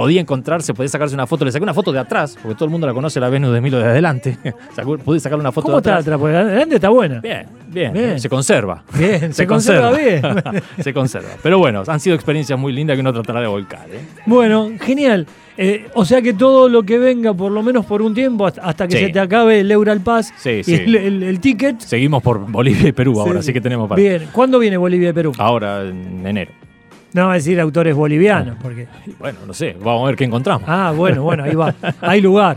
podía 0.03 0.21
encontrarse, 0.21 0.75
podía 0.75 0.89
sacarse 0.89 1.15
una 1.15 1.27
foto. 1.27 1.45
Le 1.45 1.53
saqué 1.53 1.63
una 1.63 1.75
foto 1.75 1.93
de 1.93 1.99
atrás, 1.99 2.37
porque 2.41 2.55
todo 2.55 2.65
el 2.67 2.71
mundo 2.71 2.87
la 2.87 2.93
conoce, 2.95 3.21
la 3.21 3.29
Venus 3.29 3.53
de 3.53 3.61
Milo 3.61 3.79
de 3.79 3.85
adelante. 3.85 4.39
Pude 5.05 5.21
sacar 5.21 5.39
una 5.39 5.53
foto 5.53 5.67
¿Cómo 5.67 5.77
de 5.77 5.81
está 5.81 5.91
atrás. 5.93 6.07
atrás? 6.07 6.19
Porque 6.21 6.37
adelante 6.37 6.75
está 6.77 6.89
buena. 6.89 7.21
Bien, 7.21 7.47
bien, 7.69 7.93
Bien. 7.93 8.21
se 8.21 8.29
conserva. 8.29 8.83
Bien, 8.99 9.33
se, 9.35 9.47
conserva, 9.47 9.93
bien. 9.93 10.23
se 10.81 10.93
conserva. 10.93 11.29
Pero 11.43 11.59
bueno, 11.59 11.83
han 11.87 12.01
sido 12.01 12.15
experiencias 12.17 12.59
muy 12.59 12.73
lindas 12.73 12.97
que 12.97 13.01
uno 13.01 13.13
tratará 13.13 13.41
de 13.41 13.47
volcar. 13.47 13.87
¿eh? 13.91 14.01
Bueno, 14.27 14.71
genial. 14.81 15.27
Eh, 15.57 15.89
o 15.95 16.07
sea 16.07 16.23
que 16.23 16.33
todo 16.33 16.71
lo 16.71 16.85
que 16.85 16.97
venga, 16.97 17.35
por 17.35 17.53
lo 17.53 17.63
menos 17.63 17.85
por 17.85 18.01
un 18.01 18.15
tiempo, 18.15 18.47
hasta, 18.47 18.89
que 18.89 18.97
Sí. 18.97 19.05
se 19.07 19.11
te 19.11 19.21
acabe 19.21 19.61
el 19.61 19.71
Eural 19.71 20.01
Pass 20.01 20.33
Sí, 20.39 20.63
y 20.67 20.73
el, 20.75 20.97
el- 20.97 21.23
el 21.23 21.41
ticket. 21.41 21.81
Seguimos 21.81 22.23
por 22.23 22.51
Bolivia 22.51 22.89
y 22.89 22.93
Perú 22.93 23.21
ahora, 23.21 23.35
Sí, 23.35 23.39
así 23.41 23.47
sí. 23.49 23.53
que 23.53 23.61
tenemos 23.61 23.87
para. 23.89 24.01
Bien, 24.01 24.29
¿cuándo 24.33 24.59
viene 24.59 24.79
Bolivia 24.79 25.11
y 25.11 25.13
Perú? 25.13 25.33
Ahora 25.37 25.83
en 25.83 26.27
enero. 26.27 26.53
No 27.13 27.27
va 27.27 27.33
a 27.33 27.35
decir 27.35 27.59
autores 27.61 27.95
bolivianos, 27.95 28.57
porque. 28.63 28.87
Bueno, 29.19 29.41
no 29.47 29.53
sé, 29.55 29.77
vamos 29.83 30.05
a 30.05 30.07
ver 30.07 30.17
qué 30.17 30.25
encontramos. 30.25 30.65
Ah, 30.69 30.93
bueno, 30.97 31.23
bueno, 31.23 31.45
ahí 31.45 31.55
va. 31.55 31.75
Hay 32.01 32.21
lugar. 32.21 32.57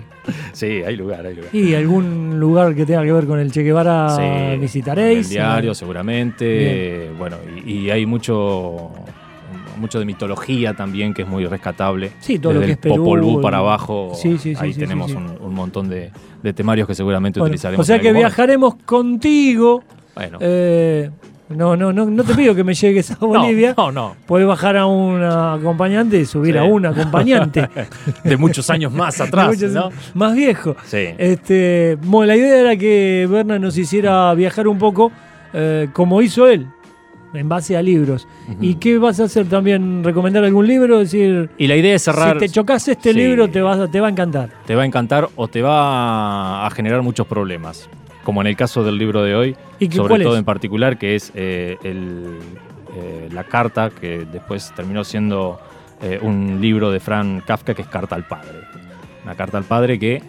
Sí, 0.54 0.82
hay 0.86 0.96
lugar, 0.96 1.26
hay 1.26 1.36
lugar. 1.36 1.54
Y 1.54 1.76
algún 1.76 2.40
lugar 2.40 2.74
que 2.76 2.86
tenga 2.86 3.04
que 3.04 3.12
ver 3.12 3.26
con 3.26 3.40
el 3.40 3.52
Che 3.52 3.62
Guevara 3.62 4.08
Sí, 4.16 4.58
visitaréis. 4.58 5.28
El 5.28 5.34
diario, 5.34 5.74
seguramente. 5.74 6.58
Bien. 7.08 7.18
Bueno, 7.18 7.36
y, 7.66 7.72
y 7.80 7.90
hay 7.92 8.06
mucho. 8.06 8.92
mucho 9.78 10.00
de 10.00 10.06
mitología 10.06 10.74
también, 10.76 11.14
que 11.14 11.24
es 11.24 11.28
muy 11.28 11.46
rescatable. 11.46 12.12
Sí, 12.20 12.40
todo 12.40 12.54
lo 12.54 12.62
que 12.62 12.72
es 12.72 12.78
Perú, 12.78 12.96
Popol 12.98 13.22
Vuh 13.22 13.42
para 13.42 13.58
abajo, 13.58 14.12
Sí, 14.16 14.38
sí, 14.38 14.56
sí, 14.56 14.62
ahí 14.64 14.74
tenemos. 14.74 15.12
Un, 15.12 15.36
un 15.42 15.54
montón 15.54 15.90
de, 15.90 16.10
de 16.42 16.54
temarios 16.54 16.88
que 16.88 16.96
seguramente 16.96 17.42
Bueno, 17.42 17.52
utilizaremos. 17.52 17.84
o 17.84 17.86
sea 17.86 17.98
que 18.00 18.10
momento. 18.10 18.28
viajaremos 18.28 18.76
contigo. 18.86 19.84
Bueno, 20.16 20.38
Eh, 20.40 21.10
no, 21.50 21.76
no, 21.76 21.94
no, 21.94 22.06
no 22.06 22.24
te 22.24 22.34
pido 22.36 22.56
que 22.56 22.64
me 22.64 22.74
llegues 22.74 23.12
a 23.12 23.16
Bolivia. 23.20 23.74
no, 23.78 23.92
no, 23.92 24.16
Puedes 24.26 24.48
bajar 24.48 24.78
a 24.78 24.86
un 24.86 25.22
acompañante 25.24 26.20
y 26.20 26.26
subir 26.26 26.54
Sí. 26.54 26.58
a 26.60 26.64
un 26.64 26.86
acompañante. 26.86 27.70
de 28.24 28.38
muchos 28.38 28.70
años 28.70 28.92
más 28.92 29.20
atrás, 29.22 29.50
Muchos- 29.50 29.72
¿no? 29.72 29.90
Más 30.14 30.36
viejo. 30.36 30.76
Sí. 30.86 31.10
Este, 31.18 31.98
bueno, 32.04 32.28
la 32.28 32.36
idea 32.38 32.60
era 32.60 32.76
que 32.78 33.28
Berna 33.30 33.60
nos 33.60 33.78
hiciera 33.78 34.34
viajar 34.34 34.68
un 34.68 34.78
poco 34.80 35.12
eh, 35.54 35.90
como 35.94 36.22
hizo 36.22 36.48
él, 36.48 36.68
en 37.36 37.50
base 37.50 37.76
a 37.78 37.82
libros. 37.82 38.28
¿Y 38.62 38.76
qué 38.76 38.98
vas 38.98 39.20
a 39.20 39.24
hacer 39.26 39.48
también? 39.48 40.04
¿Recomendar 40.04 40.44
algún 40.44 40.66
libro? 40.68 41.00
Decir, 41.00 41.50
Y 41.58 41.68
la 41.68 41.76
idea 41.76 41.96
es 41.96 42.04
cerrar. 42.04 42.34
si 42.34 42.40
te 42.40 42.50
chocas 42.50 42.88
este 42.88 43.12
Sí. 43.12 43.18
libro 43.18 43.50
te, 43.50 43.62
vas 43.62 43.90
te 43.92 44.00
va 44.00 44.08
a 44.08 44.10
encantar. 44.12 44.50
te 44.66 44.76
va 44.76 44.84
a 44.84 44.86
encantar 44.86 45.30
o 45.36 45.48
te 45.48 45.62
va 45.62 46.66
a 46.66 46.70
generar 46.72 47.02
muchos 47.04 47.26
problemas. 47.28 47.90
Como 48.24 48.42
en 48.42 48.48
el 48.48 48.56
caso 48.56 48.84
del 48.84 48.98
libro 48.98 49.22
de 49.24 49.36
hoy, 49.36 49.56
¿Y 49.80 49.90
qué- 49.90 49.98
sobre 49.98 50.24
todo 50.24 50.34
es? 50.34 50.40
en 50.40 50.46
particular, 50.46 50.98
que 50.98 51.16
es 51.16 51.32
eh, 51.36 51.78
el, 51.84 52.38
eh, 52.96 53.30
la 53.32 53.44
carta 53.44 53.90
que 53.90 54.26
después 54.26 54.72
terminó 54.76 55.04
siendo 55.04 55.60
eh, 56.02 56.20
un 56.22 56.60
libro 56.62 56.90
de 56.92 57.00
Frank 57.00 57.44
Kafka, 57.46 57.74
que 57.74 57.82
es 57.82 57.88
Carta 57.88 58.16
al 58.16 58.26
Padre. 58.26 58.60
Una 59.24 59.36
carta 59.36 59.58
al 59.58 59.64
padre 59.64 59.98
que 60.00 60.22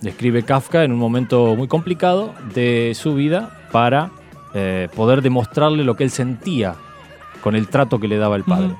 describe 0.00 0.42
Kafka 0.42 0.82
en 0.84 0.92
un 0.92 0.98
momento 0.98 1.54
muy 1.56 1.68
complicado 1.68 2.34
de 2.54 2.92
su 2.96 3.14
vida 3.14 3.60
para 3.70 4.10
poder 4.96 5.22
demostrarle 5.22 5.84
lo 5.84 5.94
que 5.94 6.02
él 6.02 6.10
sentía 6.10 6.74
con 7.40 7.54
el 7.54 7.68
trato 7.68 8.00
que 8.00 8.08
le 8.08 8.16
daba 8.16 8.34
el 8.34 8.42
padre. 8.42 8.74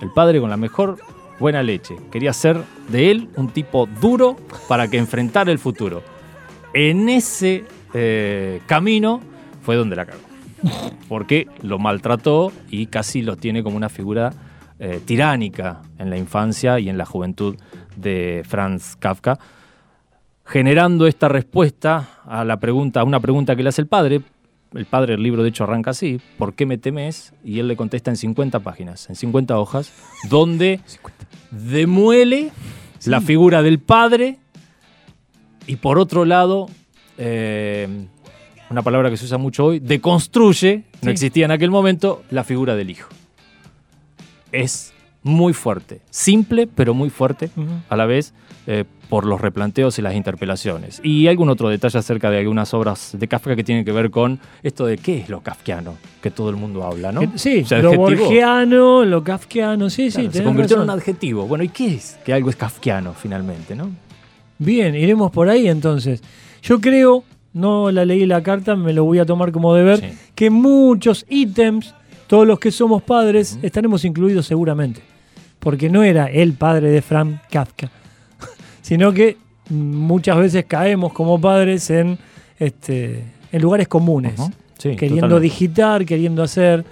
El 0.00 0.10
padre 0.12 0.38
con 0.40 0.48
la 0.50 0.56
mejor 0.56 0.98
buena 1.40 1.64
leche. 1.64 1.96
Quería 2.12 2.32
ser 2.32 2.62
de 2.88 3.10
él 3.10 3.28
un 3.34 3.48
tipo 3.48 3.88
duro 4.00 4.36
para 4.68 4.86
que 4.88 4.98
enfrentara 4.98 5.50
el 5.50 5.58
futuro. 5.58 6.04
En 6.72 7.08
ese 7.08 7.64
eh, 7.98 8.60
camino 8.66 9.20
fue 9.62 9.76
donde 9.76 9.96
la 9.96 10.04
cagó. 10.04 10.20
Porque 11.08 11.46
lo 11.62 11.78
maltrató 11.78 12.52
y 12.70 12.86
casi 12.86 13.22
lo 13.22 13.36
tiene 13.36 13.62
como 13.62 13.76
una 13.76 13.88
figura 13.88 14.32
eh, 14.78 15.00
tiránica 15.02 15.80
en 15.98 16.10
la 16.10 16.18
infancia 16.18 16.78
y 16.78 16.90
en 16.90 16.98
la 16.98 17.06
juventud 17.06 17.56
de 17.96 18.42
Franz 18.46 18.96
Kafka, 18.96 19.38
generando 20.44 21.06
esta 21.06 21.28
respuesta 21.28 22.20
a 22.26 22.44
la 22.44 22.60
pregunta, 22.60 23.00
a 23.00 23.04
una 23.04 23.20
pregunta 23.20 23.56
que 23.56 23.62
le 23.62 23.70
hace 23.70 23.80
el 23.80 23.88
padre. 23.88 24.20
El 24.74 24.84
padre 24.84 25.12
del 25.12 25.22
libro 25.22 25.42
de 25.42 25.48
hecho 25.48 25.64
arranca 25.64 25.92
así, 25.92 26.20
¿por 26.36 26.52
qué 26.52 26.66
me 26.66 26.76
temes? 26.76 27.32
Y 27.42 27.60
él 27.60 27.68
le 27.68 27.76
contesta 27.76 28.10
en 28.10 28.18
50 28.18 28.60
páginas, 28.60 29.08
en 29.08 29.16
50 29.16 29.58
hojas, 29.58 29.92
donde 30.28 30.80
demuele 31.50 32.50
la 33.06 33.22
figura 33.22 33.62
del 33.62 33.78
padre 33.78 34.38
y 35.66 35.76
por 35.76 35.98
otro 35.98 36.24
lado, 36.24 36.68
eh, 37.18 37.88
una 38.70 38.82
palabra 38.82 39.10
que 39.10 39.16
se 39.16 39.24
usa 39.26 39.38
mucho 39.38 39.64
hoy, 39.66 39.78
deconstruye, 39.78 40.84
no 41.02 41.06
Sí. 41.06 41.10
existía 41.10 41.44
en 41.44 41.50
aquel 41.52 41.70
momento, 41.70 42.22
la 42.30 42.42
figura 42.44 42.74
del 42.74 42.90
hijo. 42.90 43.08
Es 44.52 44.92
muy 45.22 45.52
fuerte, 45.52 46.00
simple 46.10 46.68
pero 46.72 46.94
muy 46.94 47.10
fuerte 47.10 47.50
a 47.88 47.96
la 47.96 48.06
vez 48.06 48.32
eh, 48.68 48.84
por 49.08 49.24
los 49.26 49.40
replanteos 49.40 49.98
y 49.98 50.02
las 50.02 50.14
interpelaciones. 50.14 51.00
Y 51.04 51.26
algún 51.28 51.48
otro 51.48 51.68
detalle 51.68 51.98
acerca 51.98 52.30
de 52.30 52.38
algunas 52.40 52.74
obras 52.74 53.14
de 53.16 53.28
Kafka 53.28 53.54
que 53.54 53.62
tienen 53.64 53.84
que 53.84 53.92
ver 53.92 54.10
con 54.10 54.40
esto 54.64 54.86
de 54.86 54.98
qué 54.98 55.18
es 55.18 55.28
lo 55.28 55.40
kafkiano, 55.42 55.96
que 56.22 56.30
todo 56.32 56.50
el 56.50 56.56
mundo 56.56 56.82
habla, 56.84 57.12
¿no? 57.12 57.20
Sí, 57.36 57.64
lo 57.70 57.94
borgiano, 57.94 59.04
lo 59.04 59.22
kafkiano, 59.22 59.90
sí, 59.90 60.10
Claro, 60.10 60.30
sí, 60.32 60.38
se 60.38 60.44
convirtió 60.44 60.76
en 60.76 60.80
razón. 60.82 60.94
un 60.94 60.98
adjetivo. 61.00 61.46
Bueno, 61.46 61.62
¿y 61.64 61.68
qué 61.68 61.94
es 61.94 62.18
que 62.24 62.32
algo 62.32 62.50
es 62.50 62.56
kafkiano 62.56 63.12
finalmente, 63.14 63.74
no? 63.76 63.90
Bien, 64.58 64.94
iremos 64.94 65.30
por 65.30 65.48
ahí 65.48 65.68
entonces. 65.68 66.22
Yo 66.62 66.80
creo, 66.80 67.24
no 67.52 67.90
la 67.90 68.04
leí 68.04 68.26
la 68.26 68.42
carta, 68.42 68.74
me 68.76 68.92
lo 68.92 69.04
voy 69.04 69.18
a 69.18 69.26
tomar 69.26 69.52
como 69.52 69.74
deber, 69.74 70.00
Sí. 70.00 70.06
que 70.34 70.50
muchos 70.50 71.24
ítems, 71.28 71.94
todos 72.26 72.46
los 72.46 72.58
que 72.58 72.70
somos 72.70 73.02
padres, 73.02 73.58
estaremos 73.62 74.04
incluidos 74.04 74.46
seguramente. 74.46 75.00
Porque 75.58 75.88
no 75.90 76.02
era 76.02 76.26
el 76.26 76.52
padre 76.54 76.90
de 76.90 77.02
Frank 77.02 77.40
Kafka, 77.50 77.90
sino 78.82 79.12
que 79.12 79.36
muchas 79.70 80.36
veces 80.38 80.64
caemos 80.66 81.12
como 81.12 81.40
padres 81.40 81.90
en, 81.90 82.18
este, 82.58 83.24
en 83.52 83.62
lugares 83.62 83.88
comunes. 83.88 84.34
Sí, 84.78 84.90
queriendo 84.90 85.22
totalmente. 85.28 85.42
digitar, 85.42 86.04
queriendo 86.04 86.42
hacer. 86.42 86.84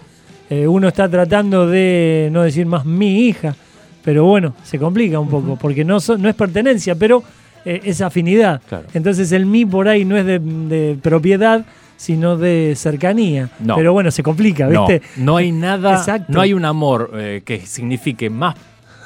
Eh, 0.50 0.66
uno 0.66 0.88
está 0.88 1.08
tratando 1.08 1.66
de 1.66 2.28
no 2.32 2.42
decir 2.42 2.66
más 2.66 2.84
mi 2.84 3.26
hija, 3.26 3.54
pero 4.02 4.24
bueno, 4.24 4.54
se 4.62 4.78
complica 4.78 5.18
un 5.20 5.28
poco, 5.28 5.56
porque 5.56 5.84
no, 5.84 6.00
so- 6.00 6.16
no 6.18 6.28
es 6.28 6.34
pertenencia, 6.34 6.94
pero 6.94 7.22
eh, 7.64 7.80
es 7.84 8.00
afinidad. 8.00 8.60
Claro. 8.68 8.86
Entonces 8.94 9.32
el 9.32 9.46
mi 9.46 9.64
por 9.66 9.88
ahí 9.88 10.04
no 10.04 10.16
es 10.16 10.24
de, 10.26 10.38
de 10.38 10.96
propiedad, 11.02 11.64
sino 11.96 12.36
de 12.36 12.74
cercanía. 12.76 13.50
No. 13.60 13.76
Pero 13.76 13.92
bueno, 13.92 14.10
se 14.10 14.22
complica, 14.22 14.68
¿viste? 14.68 15.02
no 15.16 15.36
hay 15.36 15.52
nada, 15.66 15.94
Exacto. 15.96 16.32
no 16.32 16.40
hay 16.40 16.52
un 16.52 16.64
amor 16.64 17.10
eh, 17.14 17.42
que 17.44 17.64
signifique 17.66 18.28
más 18.30 18.56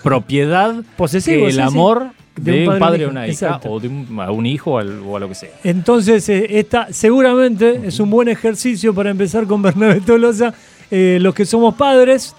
propiedad 0.02 0.74
Posesivo, 0.96 1.42
que 1.42 1.46
el 1.46 1.52
sí, 1.52 1.56
sí. 1.56 1.60
amor 1.62 2.06
De 2.36 2.52
de, 2.52 2.68
un 2.68 2.78
padre 2.78 3.02
y 3.02 3.04
o 3.06 3.10
una 3.10 3.26
hija, 3.26 3.32
exacto. 3.46 3.70
o 3.72 3.80
de 3.80 3.88
un, 3.88 4.20
a 4.20 4.30
un 4.30 4.46
hijo 4.46 4.72
o, 4.72 4.78
al- 4.78 5.00
o 5.04 5.16
a 5.16 5.20
lo 5.20 5.28
que 5.28 5.34
sea. 5.34 5.50
Entonces, 5.64 6.28
eh, 6.28 6.46
esta 6.58 6.88
seguramente 6.92 7.80
es 7.84 7.98
un 8.00 8.08
buen 8.10 8.28
ejercicio 8.28 8.94
para 8.94 9.10
empezar 9.10 9.46
con 9.46 9.60
Bernabé 9.60 10.00
Tolosa. 10.00 10.54
eh, 10.90 11.18
los 11.20 11.34
que 11.34 11.44
somos 11.44 11.74
padres, 11.74 12.34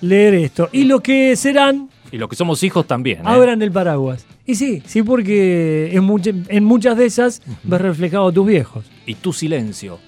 leer 0.00 0.34
esto. 0.34 0.68
Y 0.72 0.84
los 0.84 1.00
que 1.02 1.36
serán, 1.36 1.88
Y 2.10 2.16
los 2.18 2.28
que 2.28 2.34
somos 2.36 2.62
hijos 2.64 2.86
también. 2.86 3.20
abran 3.24 3.60
el 3.62 3.70
paraguas. 3.70 4.26
Y 4.44 4.54
sí, 4.56 4.82
sí, 4.86 5.02
porque 5.02 5.90
en, 5.94 6.02
mucha- 6.04 6.32
en 6.48 6.64
muchas 6.64 6.96
de 6.96 7.06
esas 7.06 7.42
ves 7.62 7.80
reflejado 7.80 8.28
a 8.28 8.32
tus 8.32 8.46
viejos. 8.46 8.84
Y 9.06 9.14
tu 9.14 9.32
silencio, 9.32 9.98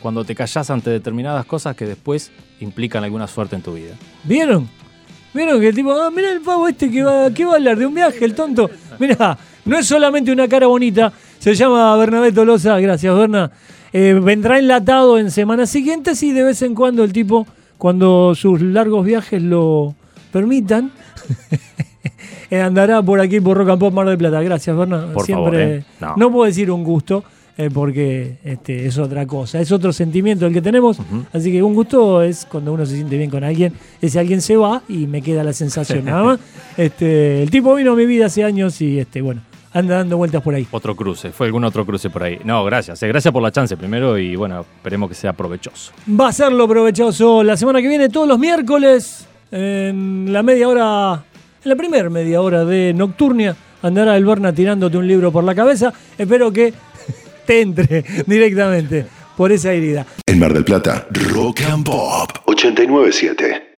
cuando 0.00 0.24
te 0.24 0.34
callás 0.34 0.70
ante 0.70 0.90
determinadas 0.90 1.44
cosas 1.44 1.74
que 1.76 1.86
después 1.86 2.30
implican 2.60 3.02
alguna 3.04 3.26
suerte 3.26 3.56
en 3.56 3.62
tu 3.62 3.74
vida. 3.74 3.94
¿Vieron? 4.24 4.68
¿Vieron 5.34 5.60
que 5.60 5.68
el 5.68 5.74
tipo, 5.74 5.92
ah, 5.92 6.10
mira 6.14 6.30
el 6.32 6.40
pavo 6.40 6.66
este 6.68 6.90
que 6.90 7.02
va, 7.02 7.32
que 7.32 7.44
va 7.44 7.52
a 7.52 7.56
hablar 7.56 7.78
de 7.78 7.86
un 7.86 7.94
viaje, 7.94 8.24
el 8.24 8.34
tonto? 8.34 8.70
Mira, 8.98 9.38
no 9.64 9.78
es 9.78 9.86
solamente 9.86 10.32
una 10.32 10.46
cara 10.48 10.66
bonita, 10.66 11.12
se 11.38 11.54
llama 11.54 11.96
Bernabé 11.96 12.32
Tolosa, 12.32 12.78
gracias 12.80 13.16
Berna. 13.16 13.50
Eh, 13.92 14.18
vendrá 14.22 14.58
enlatado 14.58 15.18
en 15.18 15.30
semanas 15.32 15.70
siguientes 15.70 16.22
y 16.22 16.32
de 16.32 16.44
vez 16.44 16.62
en 16.62 16.74
cuando 16.76 17.02
el 17.04 17.12
tipo, 17.12 17.46
cuando 17.78 18.34
sus 18.36 18.60
largos 18.60 19.04
viajes 19.04 19.42
lo 19.42 19.94
permitan, 20.32 20.92
andará 22.50 23.02
por 23.02 23.20
aquí 23.20 23.40
por 23.40 23.56
Rock 23.56 23.70
and 23.70 23.78
Pop 23.80 23.92
Mar 23.94 24.06
del 24.08 24.18
Plata. 24.18 24.40
Gracias, 24.42 24.76
Berna. 24.76 25.06
Por 25.12 25.24
Siempre, 25.26 25.44
favor, 25.44 25.60
¿eh? 25.60 25.84
no. 26.00 26.14
No. 26.16 26.30
puedo 26.32 26.46
decir 26.46 26.70
un 26.70 26.82
gusto. 26.84 27.22
eh, 27.58 27.68
porque 27.72 28.36
este, 28.42 28.86
es 28.86 28.96
otra 28.96 29.26
cosa, 29.26 29.60
es 29.60 29.70
otro 29.70 29.92
sentimiento 29.92 30.46
el 30.46 30.52
que 30.54 30.62
tenemos. 30.62 30.96
Así 31.32 31.52
que 31.52 31.62
un 31.62 31.74
gusto 31.74 32.22
es 32.22 32.46
cuando 32.50 32.72
uno 32.72 32.86
se 32.86 32.94
siente 32.94 33.18
bien 33.18 33.28
con 33.28 33.44
alguien. 33.44 33.74
Ese 34.00 34.18
alguien 34.18 34.40
se 34.40 34.56
va 34.56 34.82
y 34.88 35.06
me 35.06 35.20
queda 35.20 35.44
la 35.44 35.52
sensación 35.52 36.04
nada 36.06 36.22
más. 36.24 36.40
Este, 36.76 37.42
el 37.42 37.50
tipo 37.50 37.74
vino 37.74 37.92
a 37.92 37.96
mi 37.96 38.06
vida 38.06 38.26
hace 38.26 38.42
años 38.44 38.80
y 38.80 38.98
este, 38.98 39.20
bueno, 39.20 39.42
anda 39.74 39.96
dando 39.96 40.16
vueltas 40.16 40.40
por 40.42 40.54
ahí. 40.54 40.66
Otro 40.70 40.96
cruce, 40.96 41.30
fue 41.32 41.46
algún 41.48 41.62
otro 41.64 41.84
cruce 41.84 42.08
por 42.08 42.22
ahí. 42.22 42.38
No, 42.44 42.64
gracias. 42.64 43.02
eh, 43.02 43.08
Gracias 43.08 43.30
por 43.34 43.42
la 43.42 43.50
chance 43.52 43.76
primero 43.76 44.16
y 44.16 44.34
bueno, 44.36 44.60
esperemos 44.76 45.10
que 45.10 45.14
sea 45.14 45.34
provechoso. 45.34 45.92
Va 46.18 46.28
a 46.28 46.32
serlo 46.32 46.66
provechoso 46.66 47.42
la 47.42 47.56
semana 47.58 47.82
que 47.82 47.88
viene, 47.88 48.08
todos 48.08 48.26
los 48.26 48.38
miércoles, 48.38 49.26
en 49.50 50.32
la 50.32 50.42
media 50.42 50.68
hora, 50.68 51.24
en 51.62 51.68
la 51.68 51.76
primera 51.76 52.08
media 52.08 52.40
hora 52.40 52.64
de 52.64 52.94
Nocturnia, 52.94 53.54
andará 53.82 54.16
el 54.16 54.24
Berna 54.24 54.52
tirándote 54.52 54.96
un 54.96 55.06
libro 55.06 55.30
por 55.30 55.44
la 55.44 55.54
cabeza. 55.54 55.92
Espero 56.16 56.52
que 56.52 56.72
te 57.46 57.60
entre 57.60 58.04
directamente 58.26 59.06
por 59.36 59.52
esa 59.52 59.72
herida. 59.72 60.06
En 60.26 60.38
Mar 60.38 60.52
del 60.52 60.64
Plata, 60.64 61.06
Rock 61.10 61.62
and 61.62 61.84
Pop 61.84 62.30
897. 62.46 63.68